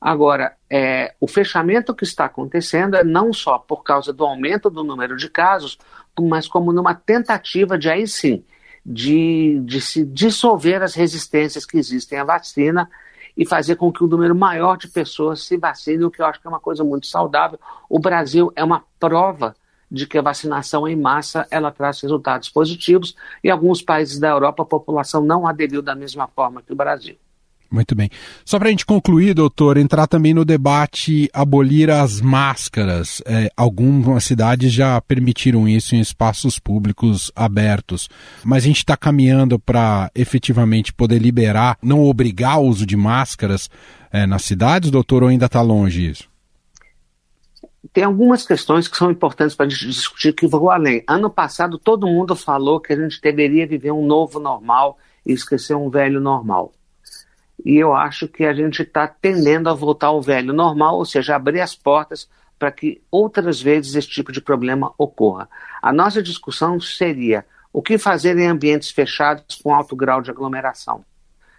Agora, 0.00 0.54
é, 0.70 1.14
o 1.20 1.26
fechamento 1.26 1.94
que 1.94 2.04
está 2.04 2.26
acontecendo 2.26 2.96
é 2.96 3.02
não 3.02 3.32
só 3.32 3.58
por 3.58 3.82
causa 3.82 4.12
do 4.12 4.24
aumento 4.24 4.68
do 4.70 4.84
número 4.84 5.16
de 5.16 5.28
casos, 5.28 5.78
mas 6.20 6.46
como 6.46 6.72
numa 6.72 6.94
tentativa 6.94 7.78
de, 7.78 7.88
aí 7.88 8.06
sim, 8.06 8.44
de, 8.84 9.60
de 9.64 9.80
se 9.80 10.04
dissolver 10.04 10.82
as 10.82 10.94
resistências 10.94 11.64
que 11.64 11.78
existem 11.78 12.18
à 12.18 12.24
vacina 12.24 12.88
e 13.36 13.44
fazer 13.44 13.76
com 13.76 13.92
que 13.92 14.02
um 14.02 14.06
número 14.06 14.34
maior 14.34 14.76
de 14.76 14.88
pessoas 14.88 15.44
se 15.44 15.56
vacine, 15.56 16.04
o 16.04 16.10
que 16.10 16.22
eu 16.22 16.26
acho 16.26 16.40
que 16.40 16.46
é 16.46 16.50
uma 16.50 16.60
coisa 16.60 16.82
muito 16.82 17.06
saudável. 17.06 17.58
O 17.88 17.98
Brasil 17.98 18.52
é 18.56 18.64
uma 18.64 18.82
prova 18.98 19.54
de 19.90 20.06
que 20.06 20.18
a 20.18 20.22
vacinação 20.22 20.88
em 20.88 20.96
massa 20.96 21.46
ela 21.50 21.70
traz 21.70 22.00
resultados 22.00 22.48
positivos 22.48 23.14
e 23.42 23.50
alguns 23.50 23.82
países 23.82 24.18
da 24.18 24.28
Europa 24.28 24.62
a 24.62 24.66
população 24.66 25.24
não 25.24 25.46
aderiu 25.46 25.82
da 25.82 25.94
mesma 25.94 26.26
forma 26.26 26.62
que 26.62 26.72
o 26.72 26.76
Brasil. 26.76 27.16
Muito 27.70 27.94
bem. 27.96 28.08
Só 28.44 28.58
para 28.58 28.68
a 28.68 28.70
gente 28.70 28.86
concluir, 28.86 29.34
doutor, 29.34 29.76
entrar 29.76 30.06
também 30.06 30.32
no 30.32 30.44
debate 30.44 31.28
abolir 31.32 31.90
as 31.90 32.20
máscaras. 32.20 33.20
É, 33.26 33.50
algumas 33.56 34.24
cidades 34.24 34.72
já 34.72 35.00
permitiram 35.00 35.68
isso 35.68 35.94
em 35.94 36.00
espaços 36.00 36.58
públicos 36.58 37.32
abertos, 37.34 38.08
mas 38.44 38.64
a 38.64 38.66
gente 38.68 38.78
está 38.78 38.96
caminhando 38.96 39.58
para 39.58 40.10
efetivamente 40.14 40.92
poder 40.92 41.18
liberar, 41.18 41.76
não 41.82 42.04
obrigar 42.04 42.60
o 42.60 42.66
uso 42.66 42.86
de 42.86 42.96
máscaras 42.96 43.68
é, 44.12 44.26
nas 44.26 44.42
cidades, 44.42 44.90
doutor, 44.90 45.24
ou 45.24 45.28
ainda 45.28 45.46
está 45.46 45.60
longe 45.60 46.08
isso? 46.08 46.28
Tem 47.92 48.04
algumas 48.04 48.46
questões 48.46 48.88
que 48.88 48.96
são 48.96 49.10
importantes 49.10 49.56
para 49.56 49.66
a 49.66 49.68
gente 49.68 49.86
discutir 49.86 50.32
que 50.32 50.46
vão 50.46 50.70
além. 50.70 51.02
Ano 51.06 51.30
passado, 51.30 51.78
todo 51.78 52.06
mundo 52.06 52.34
falou 52.36 52.80
que 52.80 52.92
a 52.92 52.96
gente 52.96 53.20
deveria 53.20 53.66
viver 53.66 53.92
um 53.92 54.04
novo 54.04 54.38
normal 54.38 54.98
e 55.24 55.32
esquecer 55.32 55.74
um 55.74 55.88
velho 55.88 56.20
normal 56.20 56.72
e 57.64 57.76
eu 57.76 57.94
acho 57.94 58.28
que 58.28 58.44
a 58.44 58.52
gente 58.52 58.82
está 58.82 59.06
tendendo 59.06 59.68
a 59.68 59.74
voltar 59.74 60.08
ao 60.08 60.22
velho 60.22 60.52
normal, 60.52 60.96
ou 60.96 61.04
seja, 61.04 61.34
abrir 61.34 61.60
as 61.60 61.74
portas 61.74 62.28
para 62.58 62.70
que 62.70 63.02
outras 63.10 63.60
vezes 63.60 63.94
esse 63.94 64.08
tipo 64.08 64.32
de 64.32 64.40
problema 64.40 64.92
ocorra. 64.96 65.48
A 65.82 65.92
nossa 65.92 66.22
discussão 66.22 66.80
seria 66.80 67.44
o 67.72 67.82
que 67.82 67.98
fazer 67.98 68.38
em 68.38 68.46
ambientes 68.46 68.90
fechados 68.90 69.60
com 69.62 69.74
alto 69.74 69.94
grau 69.94 70.22
de 70.22 70.30
aglomeração. 70.30 71.04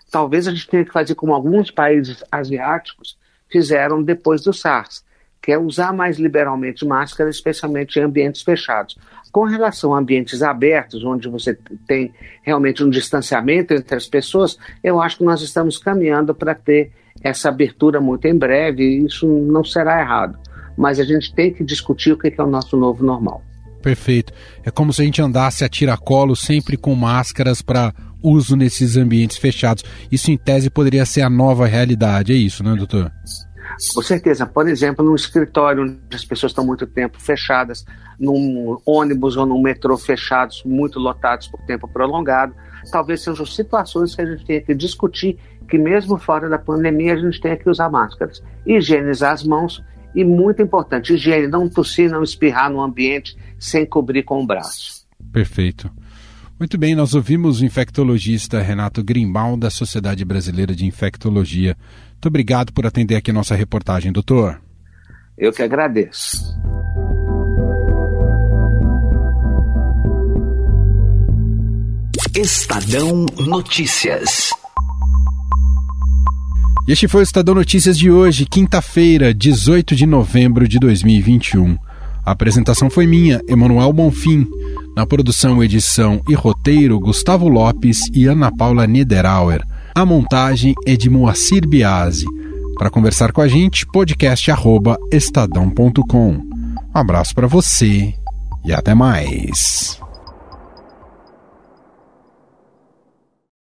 Talvez 0.09 0.47
a 0.47 0.51
gente 0.51 0.67
tenha 0.67 0.85
que 0.85 0.91
fazer 0.91 1.15
como 1.15 1.33
alguns 1.33 1.69
países 1.69 2.23
asiáticos 2.31 3.17
fizeram 3.49 4.01
depois 4.01 4.41
do 4.41 4.53
SARS, 4.53 5.03
que 5.41 5.51
é 5.51 5.57
usar 5.57 5.93
mais 5.93 6.17
liberalmente 6.17 6.85
máscara, 6.85 7.29
especialmente 7.29 7.99
em 7.99 8.03
ambientes 8.03 8.41
fechados. 8.41 8.97
Com 9.31 9.45
relação 9.45 9.93
a 9.93 9.99
ambientes 9.99 10.41
abertos, 10.41 11.03
onde 11.03 11.27
você 11.27 11.57
tem 11.87 12.11
realmente 12.43 12.83
um 12.83 12.89
distanciamento 12.89 13.73
entre 13.73 13.95
as 13.95 14.07
pessoas, 14.07 14.57
eu 14.83 15.01
acho 15.01 15.19
que 15.19 15.23
nós 15.23 15.41
estamos 15.41 15.77
caminhando 15.77 16.33
para 16.33 16.55
ter 16.55 16.91
essa 17.23 17.49
abertura 17.49 17.99
muito 17.99 18.25
em 18.25 18.37
breve, 18.37 18.83
e 18.83 19.05
isso 19.05 19.27
não 19.27 19.63
será 19.63 20.01
errado. 20.01 20.37
Mas 20.77 20.99
a 20.99 21.03
gente 21.03 21.33
tem 21.33 21.53
que 21.53 21.63
discutir 21.63 22.11
o 22.11 22.17
que 22.17 22.33
é 22.37 22.43
o 22.43 22.47
nosso 22.47 22.77
novo 22.77 23.03
normal. 23.03 23.43
Perfeito. 23.81 24.33
É 24.63 24.71
como 24.71 24.91
se 24.91 25.01
a 25.01 25.05
gente 25.05 25.21
andasse 25.21 25.63
a 25.63 25.69
tiracolo 25.69 26.35
sempre 26.35 26.77
com 26.77 26.93
máscaras 26.93 27.61
para 27.61 27.93
uso 28.21 28.55
nesses 28.55 28.97
ambientes 28.97 29.37
fechados. 29.37 29.83
Isso, 30.11 30.31
em 30.31 30.37
tese, 30.37 30.69
poderia 30.69 31.05
ser 31.05 31.21
a 31.21 31.29
nova 31.29 31.65
realidade, 31.65 32.33
é 32.33 32.35
isso, 32.35 32.63
né, 32.63 32.75
doutor? 32.75 33.11
Com 33.93 34.01
certeza. 34.01 34.45
Por 34.45 34.67
exemplo, 34.67 35.03
num 35.03 35.15
escritório 35.15 35.83
onde 35.83 35.97
as 36.13 36.25
pessoas 36.25 36.51
estão 36.51 36.65
muito 36.65 36.87
tempo 36.87 37.19
fechadas, 37.21 37.85
num 38.19 38.77
ônibus 38.85 39.37
ou 39.37 39.45
num 39.45 39.61
metrô 39.61 39.97
fechados, 39.97 40.63
muito 40.65 40.99
lotados 40.99 41.47
por 41.47 41.59
tempo 41.61 41.87
prolongado, 41.87 42.55
talvez 42.91 43.21
sejam 43.21 43.45
situações 43.45 44.15
que 44.15 44.21
a 44.21 44.25
gente 44.25 44.45
tenha 44.45 44.61
que 44.61 44.73
discutir 44.73 45.37
que 45.67 45.77
mesmo 45.77 46.17
fora 46.17 46.49
da 46.49 46.57
pandemia 46.57 47.13
a 47.13 47.17
gente 47.17 47.39
tenha 47.41 47.57
que 47.57 47.69
usar 47.69 47.89
máscaras, 47.89 48.41
higienizar 48.65 49.33
as 49.33 49.43
mãos 49.43 49.83
e 50.15 50.23
muito 50.23 50.61
importante, 50.61 51.13
higiene, 51.13 51.47
não 51.47 51.69
tossir, 51.69 52.09
não 52.09 52.23
espirrar 52.23 52.71
no 52.71 52.81
ambiente 52.81 53.37
sem 53.59 53.85
cobrir 53.85 54.23
com 54.23 54.41
o 54.41 54.47
braço. 54.47 55.05
Perfeito. 55.31 55.91
Muito 56.59 56.75
bem, 56.75 56.95
nós 56.95 57.13
ouvimos 57.13 57.61
o 57.61 57.65
infectologista 57.65 58.59
Renato 58.59 59.03
Grimbal, 59.03 59.55
da 59.55 59.69
Sociedade 59.69 60.25
Brasileira 60.25 60.73
de 60.73 60.87
Infectologia. 60.87 61.77
Muito 62.17 62.29
obrigado 62.29 62.73
por 62.73 62.83
atender 62.83 63.15
aqui 63.15 63.31
nossa 63.31 63.53
reportagem, 63.53 64.11
doutor. 64.11 64.59
Eu 65.37 65.53
que 65.53 65.61
agradeço. 65.61 66.57
Estadão 72.35 73.27
Notícias. 73.45 74.49
Este 76.87 77.07
foi 77.07 77.21
o 77.21 77.23
Estadão 77.23 77.53
Notícias 77.53 77.95
de 77.95 78.09
hoje, 78.09 78.47
quinta-feira, 78.47 79.31
18 79.31 79.95
de 79.95 80.07
novembro 80.07 80.67
de 80.67 80.79
2021. 80.79 81.77
A 82.25 82.31
apresentação 82.31 82.89
foi 82.89 83.05
minha, 83.05 83.39
Emanuel 83.47 83.93
Bonfim. 83.93 84.47
Na 84.95 85.05
produção, 85.05 85.63
edição 85.63 86.19
e 86.27 86.33
roteiro, 86.33 86.99
Gustavo 86.99 87.47
Lopes 87.47 87.99
e 88.11 88.25
Ana 88.25 88.51
Paula 88.51 88.87
Niederauer. 88.87 89.63
A 89.97 90.05
montagem 90.05 90.75
é 90.85 90.95
de 90.95 91.09
Moacir 91.09 91.67
Biasi. 91.67 92.27
Para 92.77 92.91
conversar 92.91 93.31
com 93.31 93.41
a 93.41 93.47
gente, 93.47 93.83
podcast@estadão.com. 93.87 96.33
Um 96.33 96.75
abraço 96.93 97.33
para 97.33 97.47
você 97.47 98.13
e 98.63 98.71
até 98.71 98.93
mais. 98.93 99.99